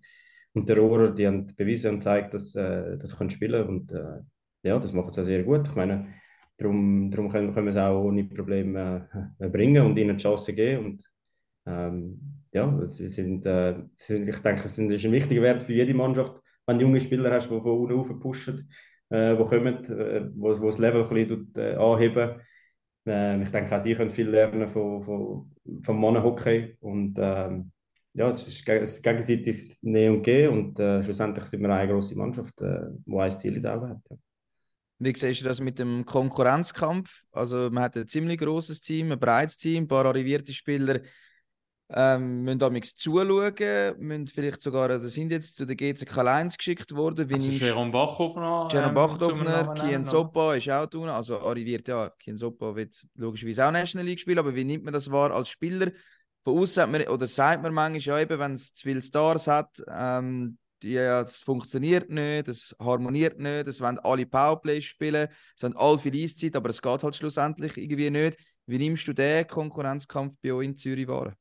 [0.53, 3.91] und der Rohrer, die haben bewiesen und gezeigt, dass, äh, dass sie können spielen und
[3.91, 4.19] äh,
[4.63, 6.07] ja, das machen sie auch sehr gut, ich meine,
[6.57, 9.07] darum, darum können, können wir es auch ohne Probleme
[9.39, 11.03] äh, bringen und ihnen die Chance geben und
[11.65, 15.73] ähm, ja, sie sind, äh, sie sind, ich denke, es ist ein wichtiger Wert für
[15.73, 18.69] jede Mannschaft, wenn du junge Spieler hast, die von unten rauf pushen,
[19.09, 22.41] äh, die kommen, äh, wo, wo das Level ein bisschen äh, anheben.
[23.05, 25.51] Äh, ich denke, auch sie können viel lernen von, von,
[25.83, 27.71] vom Mannenhockey und ähm,
[28.13, 31.69] ja, es ist geg- es ist gegenseitig Nehmen und Gehen und äh, schlussendlich sind wir
[31.73, 34.01] eine grosse Mannschaft, äh, die ein Ziel in der Augen hat.
[34.09, 34.17] Ja.
[34.99, 37.09] Wie siehst du das mit dem Konkurrenzkampf?
[37.31, 41.01] Also, man hat ein ziemlich großes Team, ein breites Team, ein paar arrivierte Spieler
[41.95, 43.53] ähm, müssen damals zuschauen,
[43.99, 47.29] müssen vielleicht sogar, oder sind jetzt zu der GCK 1 geschickt worden.
[47.29, 48.67] Wie Also Jerome Bachhofer.
[48.71, 52.75] Jerome ähm, Bachdorfner, zum Namen Kien Sopa ist auch tun, also arriviert, ja, Kien Sopa
[52.75, 55.91] wird logischerweise auch National League spielen, aber wie nimmt man das wahr als Spieler?
[56.41, 59.47] Von außen hat man, oder sagt man manchmal, ja eben, wenn es zu viele Stars
[59.47, 65.63] hat, ähm, ja, das funktioniert nicht, das harmoniert nicht, es wollen alle Powerplays spielen, es
[65.63, 68.37] haben alle viel Eiszeit, aber es geht halt schlussendlich irgendwie nicht.
[68.65, 71.33] Wie nimmst du den Konkurrenzkampf bei euch in Zürich wahr?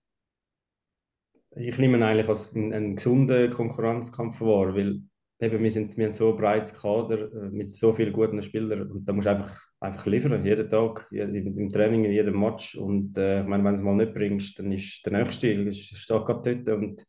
[1.57, 5.03] Ich nehme ihn eigentlich als einen, einen gesunden Konkurrenzkampf wahr, weil
[5.43, 8.91] eben wir, sind, wir haben so ein breites Kader äh, mit so vielen guten Spielern
[8.91, 13.19] und da musst du einfach, einfach liefern, jeden Tag, im Training, in jedem Match und
[13.19, 16.25] äh, ich meine, wenn du es mal nicht bringst, dann ist der Nächste, ist, steht
[16.25, 17.07] gerade dort und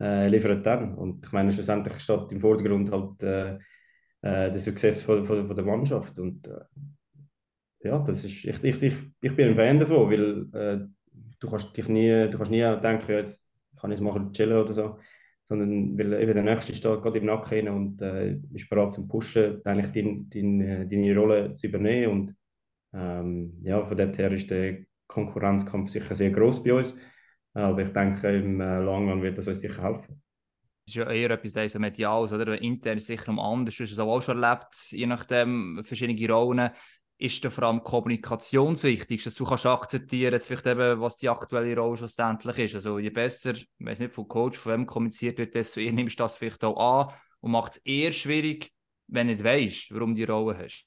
[0.00, 3.54] äh, liefert dann und ich meine, schlussendlich steht im Vordergrund halt äh,
[4.22, 6.60] äh, der Success von, von, von der Mannschaft und äh,
[7.82, 10.90] ja, das ist, ich, ich, ich, ich bin ein Fan davon, weil
[11.40, 13.49] du kannst dich nie, du kannst nie denken, jetzt
[13.80, 14.98] kann ich es machen, chillen oder so,
[15.48, 19.60] sondern weil eben der Nächste steht gerade im Nacken und äh, ist bereit zum Pushen,
[19.64, 22.34] eigentlich dein, dein, äh, deine Rolle zu übernehmen und
[22.92, 26.94] ähm, ja, von dort her ist der Konkurrenzkampf sicher sehr groß bei uns,
[27.54, 30.22] aber ich denke, im äh, Langen wird das uns sicher helfen.
[30.86, 32.60] ist ja eher etwas das so Mediales, oder?
[32.60, 36.70] Intern ist sicher um anders, du hast es auch schon erlebt, je nachdem, verschiedene Rollen.
[37.20, 41.18] Ist da vor allem Kommunikation das Wichtigste, dass du kannst akzeptieren, dass vielleicht eben, was
[41.18, 42.76] die aktuelle Rolle schlussendlich ist.
[42.76, 46.18] Also je besser, ich weiß nicht, vom Coach, von wem kommuniziert wird, desto eher nimmst
[46.18, 48.72] du das vielleicht auch an und macht es eher schwierig,
[49.06, 50.86] wenn du nicht weißt, warum du die Rolle hast.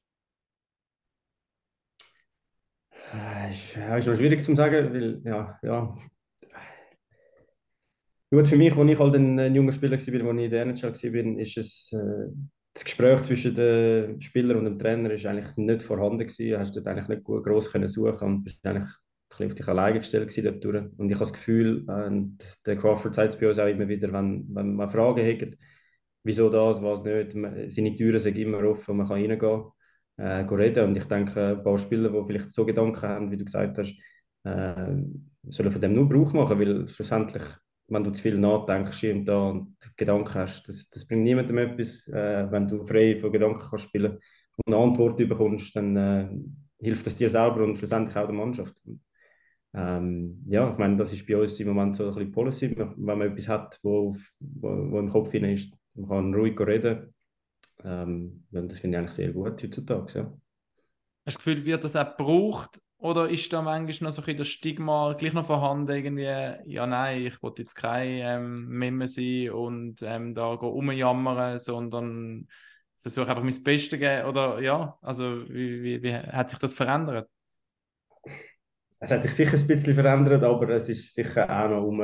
[3.14, 5.96] Äh, Ist, ja, ist noch schwierig zu sagen, weil, ja, ja.
[8.32, 10.64] Gut, für mich, als ich halt ein, ein junger Spieler war, als ich in der
[10.64, 12.32] NHL war, ist es, äh,
[12.74, 16.50] das Gespräch zwischen dem Spieler und dem Trainer ist eigentlich nicht vorhanden gewesen.
[16.50, 18.90] Du hast dort eigentlich nicht gut gross können suchen und bist eigentlich
[19.40, 20.92] ein auf dich alleine gestellt gewesen dort.
[20.98, 24.12] Und ich habe das Gefühl, und der Crawford sagt es bei uns auch immer wieder,
[24.12, 25.58] wenn, wenn man Fragen hat,
[26.24, 27.32] wieso das, was nicht,
[27.74, 29.64] seine Türen sind immer offen, man kann reingehen
[30.18, 30.88] äh, reden.
[30.88, 33.94] Und ich denke, ein paar Spieler, die vielleicht so Gedanken haben, wie du gesagt hast,
[34.44, 34.94] äh,
[35.50, 37.44] sollen von dem nur Gebrauch machen, weil schlussendlich,
[37.94, 41.58] wenn du zu viel nachdenkst hier und da und Gedanken hast, das, das bringt niemandem
[41.60, 42.08] etwas.
[42.08, 44.20] Äh, wenn du frei von Gedanken kannst spielen
[44.58, 46.30] und eine Antwort bekommst, dann äh,
[46.80, 48.82] hilft das dir selber und schlussendlich auch der Mannschaft.
[49.76, 52.76] Ähm, ja, ich meine, das ist bei uns im Moment so ein bisschen Policy.
[52.78, 56.60] Wenn man etwas hat, wo, auf, wo, wo im Kopf hinein ist, man kann ruhig
[56.60, 57.14] reden.
[57.84, 60.20] Ähm, ja, das finde ich eigentlich sehr gut heutzutage.
[60.20, 60.24] Ja.
[60.26, 60.40] Hast du
[61.26, 62.80] das Gefühl, wird das auch gebraucht?
[63.04, 66.88] Oder ist da manchmal noch so ein bisschen das Stigma gleich noch vorhanden, irgendwie, ja
[66.88, 72.48] nein, ich will jetzt kein ähm, Memme sein und ähm, da rumjammern, sondern
[73.00, 74.26] versuche einfach mein Bestes zu geben?
[74.26, 77.30] Oder ja, also wie, wie, wie hat sich das verändert?
[79.02, 82.00] Es hat sich sicher ein bisschen verändert, aber es ist sicher auch noch um,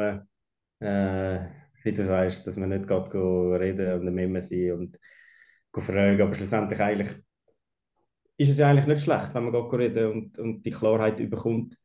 [0.81, 1.39] äh,
[1.81, 4.99] wie du sagst, dass man nicht go reden und Memme sein und
[5.71, 6.21] fragen.
[6.21, 7.15] Aber schlussendlich eigentlich
[8.39, 11.77] ist es ja eigentlich nicht schlecht, wenn man go reden und, und die Klarheit bekommt.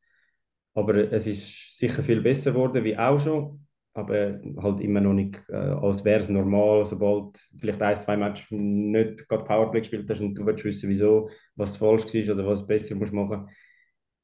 [0.74, 3.66] Aber es ist sicher viel besser geworden, wie auch schon.
[3.92, 8.50] Aber halt immer noch nicht, äh, als wäre es normal, sobald vielleicht ein, zwei Matches
[8.50, 12.66] nicht gerade Powerplay gespielt hast und du willst wissen, wieso, was falsch war oder was
[12.66, 13.48] besser musst machen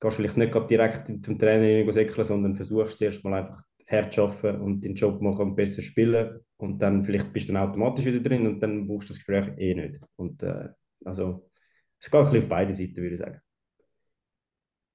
[0.00, 4.22] gehst vielleicht nicht gerade direkt zum Trainer säckeln, sondern versuchst zuerst mal einfach hart zu
[4.22, 8.06] arbeiten und den Job machen und besser spielen und dann vielleicht bist du dann automatisch
[8.06, 10.00] wieder drin und dann brauchst du das Gespräch eh nicht.
[10.16, 10.68] Und äh,
[11.04, 11.49] also
[12.00, 13.40] es geht ein bisschen auf beide Seiten, würde ich sagen.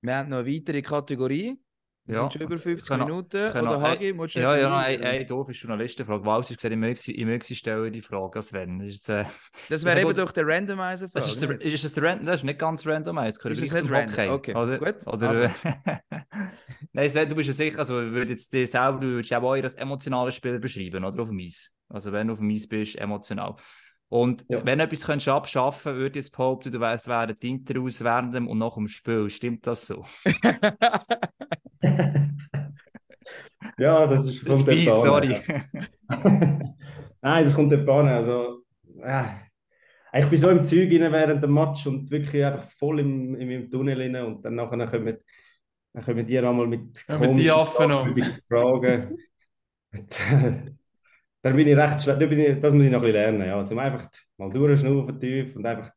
[0.02, 1.60] Wir haben noch eine weitere Kategorie.
[2.08, 3.52] Wir Ja, sind schon über 50 können- Minuten.
[3.52, 5.02] können Oder Hagi, du Ja, ja, einführen?
[5.04, 6.24] eine, eine doofe Journalistenfrage.
[6.24, 8.78] Walter hat gesagt, ich sie- ich sie stellen, die Frage, Sven.
[8.78, 9.26] Das ist, äh,
[9.70, 10.20] Das wäre ja eben gut.
[10.20, 13.18] durch den Randomizer das ist, der, ist das, der Random, das ist nicht ganz random,
[13.18, 14.12] es gehört Ist gleich nicht random?
[14.14, 14.30] Hockey.
[14.30, 15.08] Okay, oder, gut.
[15.08, 15.44] Oder, Also.
[16.94, 19.56] Nein, Sven, du bist ja sicher, also würde jetzt dir selber, du würdest ja auch
[19.56, 21.72] eher als emotionaler Spieler beschreiben, oder auf dem Eis.
[21.90, 23.56] Also wenn du auf dem Eis bist, emotional.
[24.10, 24.64] Und Ja.
[24.66, 28.34] wenn du etwas könntest abschaffen würde ich jetzt behaupten, du weißt, während die Interviews während
[28.36, 29.30] dem und nach dem Spiel.
[29.30, 30.06] Stimmt das so?
[33.78, 35.32] Ja, das ist, Das kommt sorry.
[35.34, 35.64] ja.
[37.22, 38.08] Nein, das kommt dort an.
[38.08, 38.64] Also,
[39.00, 39.42] ja.
[40.14, 43.50] Ich bin so im Zeug rein während dem Match und wirklich einfach voll im, im,
[43.52, 45.18] im Tunnel rein und dann nachher kommen,
[45.94, 48.06] dann kommen die einmal mit Kommen die Affen noch.
[48.06, 49.18] fragwürdigen Fragen.
[51.46, 52.26] Dann bin ich recht schlecht, da
[52.60, 55.92] das muss ich noch ein bisschen lernen, ja, zum einfach mal durchschnaufen tief und einfach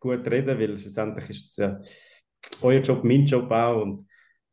[0.00, 1.80] gut reden, weil schlussendlich ist es ja
[2.62, 4.04] euer Job, mein Job auch und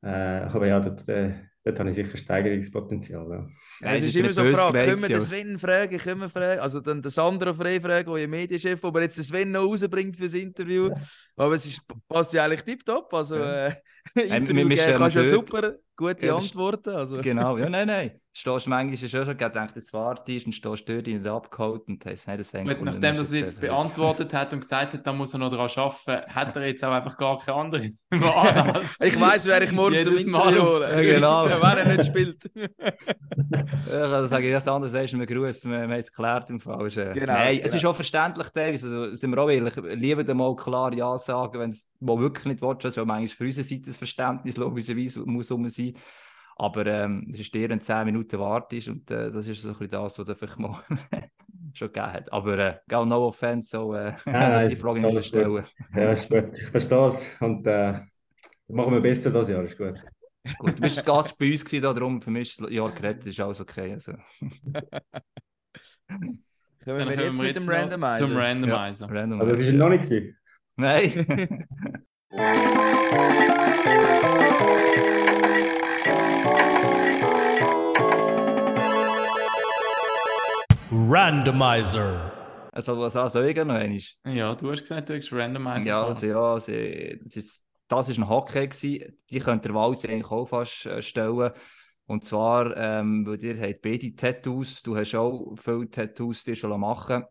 [0.03, 1.33] äh, aber ja, dort, äh,
[1.63, 3.47] dort habe ich sicher Steigerungspotenzial, ja.
[3.81, 5.21] Ja, es das ist ist immer so böse Frage, können wir den.
[5.21, 9.01] Sven fragen, können wir fragen, also dann der Sandro frei fragen, der Medienchef, ob er
[9.03, 10.91] jetzt den Sven noch rausbringt fürs Interview,
[11.35, 13.67] aber es ist, passt ja eigentlich tiptop, also Ja.
[13.67, 13.71] äh,
[14.13, 18.11] Interview geben kannst ja super gute Ja, Antworten, also Genau, ja, nein, nein.
[18.37, 22.05] Stehst manchmal ist schon schon gedacht, dass du wartest und stehst dort nicht abgeholt und
[22.05, 25.39] hast nein, das nachdem er es jetzt beantwortet hat und gesagt hat, da muss er
[25.39, 28.81] noch daran arbeiten, hat er jetzt auch einfach gar keine andere Wahl.
[28.99, 30.81] ich weiß, wer ich morgen zum Interview hole.
[30.85, 31.45] Ja, genau.
[31.45, 32.43] wenn er nicht spielt.
[33.89, 36.59] Ja, also sage ich das anders, du mir Gruß, wir, wir haben es geklärt im
[36.59, 36.87] Fall.
[36.87, 37.75] Ist, äh, Genau, Nein, es genau.
[37.77, 41.69] ist auch verständlich, teilweise, also, sind wir auch ehrlich, lieber mal klar Ja sagen, wenn
[41.69, 45.93] es wirklich nicht willst, also manchmal für unsere Seite das Verständnis logischerweise muss rum sein.
[46.57, 49.69] Aber ähm, es ist dir, wenn du 10 Minuten wartest und äh, das ist so
[49.69, 50.81] ein bisschen das, was vielleicht mal
[51.73, 52.31] schon gegeben hat.
[52.31, 55.63] Aber äh, no offense, so äh, nein, die Frage nicht stellen.
[55.93, 57.99] Ja, ist gut, ich verstehe es und äh,
[58.69, 60.01] machen wir besser das Jahr, ist gut.
[60.43, 60.77] Ist gut.
[60.77, 63.59] Du bist Gast bei uns gewesen, darum für mich ist das Jahr gerettet, ist alles
[63.59, 63.91] okay.
[63.93, 64.13] Also.
[66.85, 68.27] Können wir kommen jetzt mit dem Randomizer?
[68.27, 69.09] Zum Randomizer.
[69.09, 69.41] Random.
[69.41, 70.37] Aber das ist noch nicht gewesen.
[70.77, 71.67] Nein.
[81.07, 82.31] Randomizer.
[82.71, 83.99] Also, was auch soll ich noch einmal?
[84.25, 85.88] Ja, du hast gesagt, du hast Randomizer.
[85.88, 89.17] Ja, also, ja also, das, ist, das ist ein Hockey gewesen.
[89.29, 91.51] Die könnte der Walsi eigentlich auch fast äh, stellen.
[92.07, 96.79] Und zwar, ähm, weil ihr habt beide Tattoos, du hast auch viele Tattoos dir schon
[96.79, 97.23] machen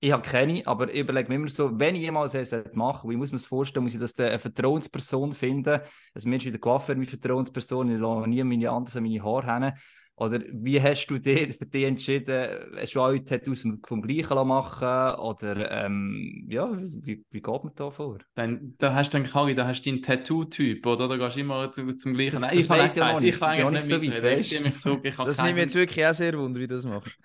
[0.00, 3.16] Ich habe keine, aber ich überlege mir immer so, wenn ich jemals eins machen wie
[3.16, 5.80] muss man es vorstellen, muss ich das eine Vertrauensperson finden?
[6.14, 9.72] Also mir ist wieder Coiffeur meine Vertrauensperson, ich lasse nie meine anderen meine Haare hin.
[10.18, 12.48] Oder wie hast du dich für dich entschieden?
[12.74, 17.90] Hast du alle Tattoos vom, gleichen machen Oder ähm, ja, wie, wie geht man da
[17.90, 18.18] vor?
[18.34, 21.08] Dann, da hast du dann, Kari, da hast du deinen Tattoo-Typ, oder?
[21.08, 22.32] Da gehst du immer zu, zum gleichen.
[22.32, 23.34] Das- Nein, das ich kann weiss nicht ich.
[23.34, 24.40] Ich kann eigentlich nicht so weit.
[24.40, 25.00] Ich mich zurück.
[25.04, 27.18] Ich habe Das nimmt mich jetzt wirklich auch sehr wunder, wie du das machst.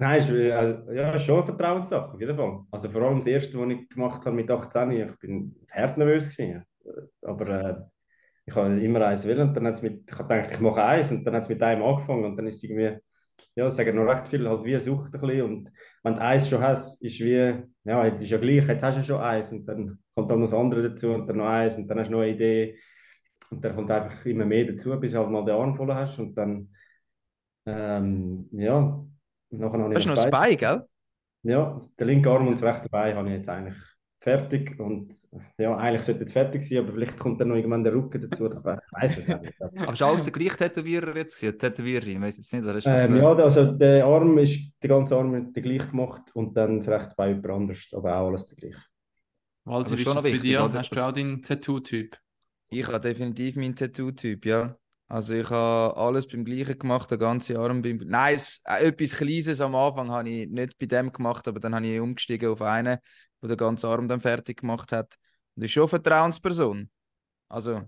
[0.00, 0.48] Nein, ist, äh,
[0.96, 2.60] ja, ist schon eine Vertrauenssache, auf jeden Fall.
[2.70, 6.34] Also vor allem das erste, was ich gemacht habe mit 18, ich bin hart nervös
[6.34, 6.64] gewesen.
[7.22, 7.76] Aber äh,
[8.46, 10.82] ich habe immer eins wollen und dann hat es mit, ich habe gedacht, ich mache
[10.84, 12.98] eins und dann hat es mit einem angefangen und dann ist es irgendwie,
[13.56, 15.72] ja, sagen noch recht viel, halt wie Sucht ein bisschen und
[16.04, 17.34] wenn du eins schon hast, ist wie,
[17.84, 20.40] ja, jetzt ist ja gleich, jetzt hast du ja schon eins und dann kommt dann
[20.40, 22.78] noch das andere dazu und dann noch eins und dann hast du noch eine Idee
[23.50, 26.18] und dann kommt einfach immer mehr dazu, bis du halt mal den Arm voll hast
[26.20, 26.70] und dann,
[27.66, 29.04] ähm, ja,
[29.50, 30.86] nachher habe ich Das ist noch das ein Bein- Spy, gell?
[31.42, 33.76] ja, der linke Arm und das rechte Bein habe ich jetzt eigentlich
[34.18, 34.78] fertig.
[34.78, 35.14] Und
[35.56, 38.46] ja, eigentlich sollte jetzt fertig sein, aber vielleicht kommt dann noch irgendwann der Rücken dazu.
[38.46, 39.54] Ich weiß es nicht.
[39.76, 41.58] Aber ist alles der gleiche Tätowierer jetzt gewesen?
[41.58, 42.62] Tätowiererin, ich weiß jetzt nicht.
[42.62, 45.62] Oder ist das, Ähm, äh, ja, also der Arm ist, der ganze Arm ist der
[45.62, 48.82] gleich gemacht und dann das rechte Bein jemand anders, aber auch alles der gleiche.
[49.64, 50.64] Walter, Aber wie ist schon das noch bei wichtig, dir?
[50.64, 50.78] oder?
[50.80, 52.18] Hast du Das- auch deinen Tattoo-Typ?
[52.68, 54.76] Ich habe definitiv meinen Tattoo-Typ, ja.
[55.10, 57.98] Also ich habe alles beim Gleichen gemacht, den ganzen Arm beim...
[58.06, 61.74] Nein, es, äh, etwas Kleines am Anfang habe ich nicht bei dem gemacht, aber dann
[61.74, 62.96] habe ich umgestiegen auf einen,
[63.42, 65.16] der den ganzen Arm dann fertig gemacht hat.
[65.56, 66.88] Und ist schon eine Vertrauensperson.
[67.48, 67.82] Also,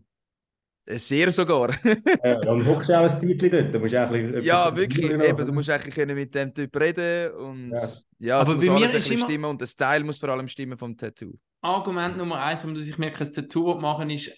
[0.84, 1.70] äh, sehr sogar.
[2.24, 3.72] Ja, dann hockst du auch ein Zeitchen dort.
[3.72, 5.12] Da musst du ein bisschen ja, wirklich.
[5.12, 7.78] Eben, du musst eigentlich können mit dem Typ reden und Ja.
[8.18, 10.18] ja, es Aber muss bei mir alles ein ist immer- stimmen und der Style muss
[10.18, 11.34] vor allem stimmen vom Tattoo.
[11.60, 14.32] Argument Nummer eins, warum dass ich mir kein Tattoo machen will, ist,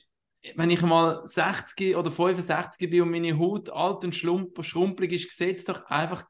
[0.57, 5.59] wenn ich mal 60 oder 65 bin und meine Haut alt und schrumpelig ist, sieht
[5.59, 6.24] es doch einfach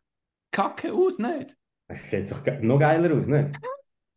[0.53, 1.57] kacke aus, nicht?
[1.89, 3.53] Es sieht doch noch geiler aus, nicht?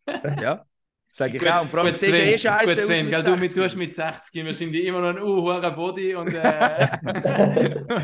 [0.42, 0.66] Ja,
[1.12, 1.64] sage ich Gut, auch.
[1.64, 3.54] Und vor allem gut, eh scheiße gut, aus Sven, gell, du, mit, 60.
[3.56, 6.88] du hast mit 60 wahrscheinlich immer noch einen uh, Body und äh,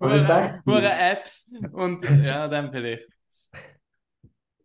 [0.00, 0.66] 60?
[0.66, 3.08] hure Apps und ja, dann vielleicht.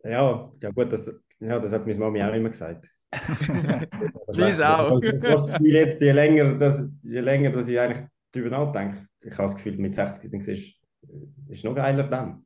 [0.02, 1.10] Ja, ja gut, das,
[1.40, 2.90] ja, das hat meine Mami auch immer gesagt.
[4.62, 4.90] Auch.
[4.90, 9.32] Habe das Gefühl, jetzt, je länger, dass, je länger dass ich eigentlich darüber nachdenke, ich
[9.32, 12.44] habe das Gefühl, mit 60 dann siehst du, ist noch geiler dann.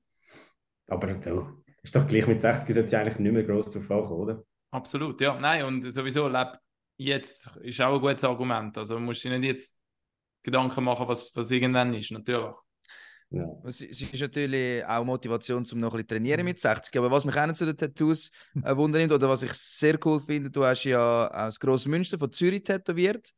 [0.89, 4.21] Aber du, ist doch gleich mit 60 sollte es eigentlich nicht mehr gross drauf ankommen,
[4.21, 4.45] oder?
[4.71, 5.39] Absolut, ja.
[5.39, 6.59] Nein, und sowieso, leb
[6.99, 8.77] jetzt ist auch ein gutes Argument.
[8.77, 9.79] Also du musst dir nicht jetzt
[10.43, 12.57] Gedanken machen, was, was irgendwann ist, natürlich.
[13.31, 13.47] Ja.
[13.65, 16.97] Es es ist natürlich auch Motivation, um noch ein bisschen trainieren mit 60.
[16.97, 18.31] Aber was mich auch zu den Tattoos
[18.65, 22.19] äh, wundernimmt, oder was ich sehr cool finde, du hast ja auch das grosse Münster
[22.19, 23.33] von Zürich tätowiert.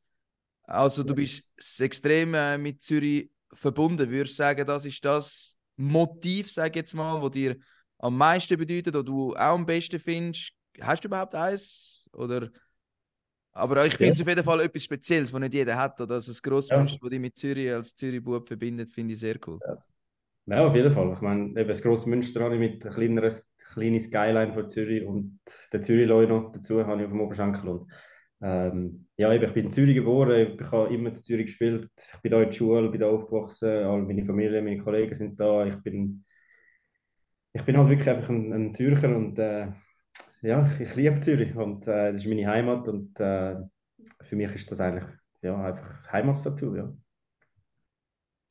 [0.64, 1.44] Also du bist
[1.80, 4.08] extrem äh, mit Zürich verbunden.
[4.08, 7.56] Würdest du sagen, das ist das Motiv, sag ich jetzt mal, wo dir
[7.98, 10.52] am meisten bedeutet oder du auch am besten findest?
[10.80, 12.08] Hast du überhaupt eins?
[12.12, 12.50] Oder...
[13.52, 16.00] Aber ich finde es auf jeden Fall etwas Spezielles, was nicht jeder hat.
[16.00, 16.78] Oder also das grosse Ja.
[16.78, 19.58] Münster, das dich mit Zürich als Zürich-Bub verbindet, finde ich sehr cool.
[20.46, 21.12] Ja, auf jeden Fall.
[21.12, 23.32] Ich meine, eben das grosse Münster habe ich mit einer kleineren,
[23.72, 25.40] kleinen Skyline von Zürich und
[25.72, 27.68] der Zürich-Leu noch dazu habe ich auf dem Oberschenkel.
[27.68, 27.92] Und,
[28.42, 31.88] ähm, ja, eben, ich bin in Zürich geboren, ich habe immer in Zürich gespielt.
[32.14, 35.38] Ich bin da in der Schule, bin da aufgewachsen, all meine Familie, meine Kollegen sind
[35.38, 35.66] da.
[35.66, 36.24] Ich bin,
[37.52, 39.68] ich bin halt wirklich einfach ein, ein Zürcher und äh,
[40.42, 43.56] ja, ich, liebe Zürich und äh, das ist meine Heimat und äh,
[44.22, 45.04] für mich ist das eigentlich
[45.42, 46.92] ja, einfach das Heimatstattoo, ja.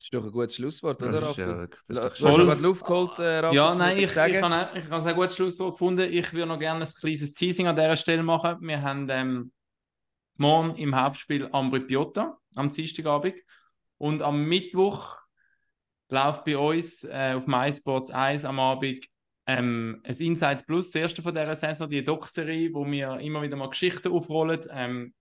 [0.00, 1.72] Das ist doch ein gutes Schlusswort, Das oder, ist ja Raffi?
[1.74, 3.54] ist Du hast gerade Luft geholt, äh, Raffi.
[3.54, 4.42] Ja, nein, ich, ich, sagen?
[4.42, 6.10] habe, ich habe ein sehr gutes Schlusswort gefunden.
[6.10, 8.56] Ich würde noch gerne ein kleines Teasing an dieser Stelle machen.
[8.62, 9.52] Wir haben ähm,
[10.38, 13.34] morgen im Hauptspiel Ambri Piotta am Dienstagabend
[13.98, 15.18] und am Mittwoch
[16.08, 19.04] läuft bei uns äh, auf MySports 1 am Abend
[19.58, 23.56] ähm, ein Insights Plus, das erste von dieser Saison, die Doc-Serie, wo wir immer wieder
[23.56, 24.60] mal Geschichten aufrollen.
[24.70, 25.14] Ähm,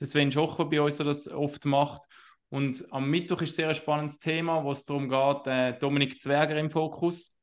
[0.00, 2.02] der Sven Schocher bei uns, der das oft macht.
[2.48, 6.58] Und am Mittwoch ist sehr ein spannendes Thema, wo es darum geht, äh, Dominik Zwerger
[6.58, 7.38] im Fokus,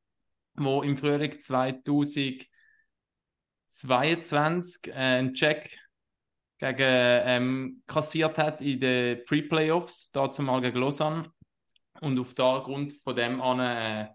[0.55, 2.49] wo im Frühling 2022
[4.87, 5.79] äh, einen Check
[6.57, 11.31] gegen, ähm, kassiert hat in den Pre-Playoffs, dazu mal gegen Lausanne.
[12.01, 14.09] Und auf der Grund von dem an äh,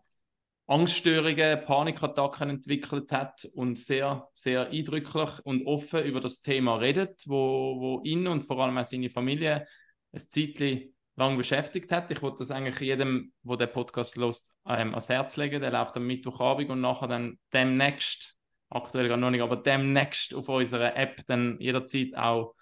[0.67, 7.77] Angststörungen, Panikattacken entwickelt hat und sehr, sehr eindrücklich und offen über das Thema redet, wo,
[7.79, 9.67] wo ihn und vor allem auch seine Familie
[10.13, 12.11] ein Zeitchen lang beschäftigt hat.
[12.11, 15.61] Ich wollte das eigentlich jedem, der den Podcast hört, ähm, ans Herz legen.
[15.61, 18.35] Der läuft am Mittwochabend und nachher dann demnächst,
[18.71, 22.55] aktuell gar noch nicht, aber demnächst auf unserer App dann jederzeit auch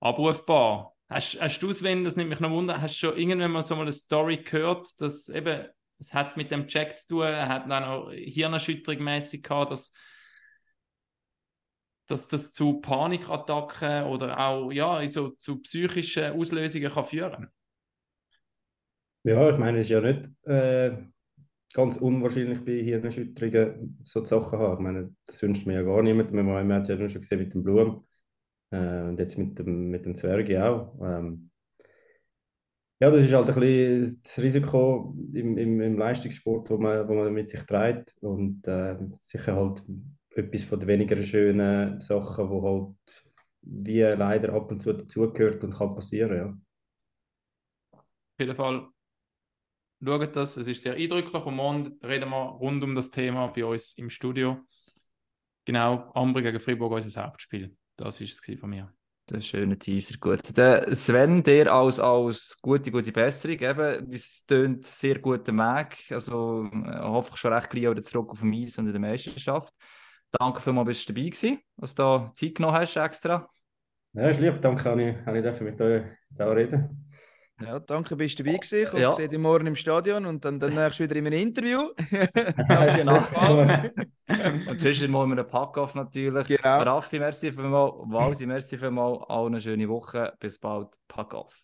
[0.00, 0.94] abrufbar.
[1.08, 3.76] Hast, hast du, Sven, das nimmt mich noch wunder, hast du schon irgendwann mal so
[3.76, 5.66] mal eine Story gehört, dass eben,
[6.02, 9.92] es hat mit dem Jack zu tun, er hat dann auch Hirnerschütterung mäßig gehabt, dass,
[12.08, 17.48] dass das zu Panikattacken oder auch ja, so zu psychischen Auslösungen kann führen
[19.22, 20.98] Ja, ich meine, es ist ja nicht äh,
[21.72, 24.74] ganz unwahrscheinlich bei Hirnerschütterungen so Sachen haben.
[24.74, 26.32] Ich meine, das wünscht mir ja gar niemand.
[26.32, 28.04] Wir haben es ja schon gesehen mit dem Blum
[28.72, 30.98] äh, und jetzt mit dem, mit dem Zwerge auch.
[31.00, 31.51] Ähm,
[33.02, 37.14] ja, das ist halt ein bisschen das Risiko im, im, im Leistungssport, wo man, wo
[37.14, 39.82] man mit sich trägt und äh, sicher halt
[40.30, 43.24] etwas von den weniger schönen Sachen, wo halt
[43.62, 47.98] wie leider ab und zu dazugehört und kann passieren, ja.
[47.98, 48.88] Auf jeden Fall
[50.00, 53.64] schaut das, es ist sehr eindrücklich und morgen reden wir rund um das Thema bei
[53.64, 54.60] uns im Studio.
[55.64, 57.76] Genau, Ambri gegen Fribourg, unser Hauptspiel.
[57.96, 58.94] Das war es von mir.
[59.30, 60.56] Ein schöner Teaser, gut.
[60.56, 66.68] Der Sven, dir als, als gute, gute Besserung, eben, es tönt sehr guter Weg, also
[66.72, 69.72] äh, hoffe ich schon recht gleich wieder zurück auf dem Eis und in der Meisterschaft.
[70.32, 73.48] Danke vielmals, dass du dabei gewesen, dass du da Zeit genommen hast extra.
[74.12, 77.11] Ja, ist lieb, danke, dass ich, ich mit euch da reden
[77.66, 78.88] Ja, danke, bist du dabei gewesen.
[78.94, 79.12] Ich Ja.
[79.12, 81.90] sehe dich morgen im Stadion und dann demnächst wieder in einem Interview.
[82.96, 83.16] Genau.
[84.70, 86.46] Und sonst mal mit einem Pack-Off natürlich.
[86.48, 86.82] Genau.
[86.82, 87.92] Raffi, merci vielmals.
[88.06, 89.18] Walsi, merci vielmals.
[89.28, 90.32] Allen eine schöne Woche.
[90.40, 90.88] Bis bald.
[91.08, 91.54] Pack-Off.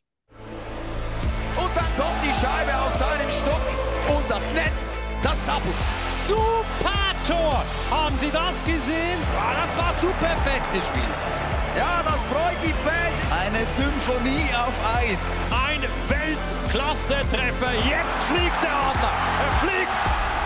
[1.57, 4.93] Und dann kommt die Scheibe auf seinen Stock und das Netz,
[5.23, 5.75] das zappelt.
[6.09, 6.98] Super
[7.29, 7.63] Tor.
[7.91, 9.21] Haben Sie das gesehen?
[9.37, 11.15] Ja, das war zu perfekt Spiel.
[11.77, 13.19] Ja, das freut die Fans.
[13.31, 15.41] Eine Symphonie auf Eis.
[15.53, 17.73] Ein Weltklasse-Treffer.
[17.85, 19.13] Jetzt fliegt der Adler.
[19.45, 20.38] Er fliegt.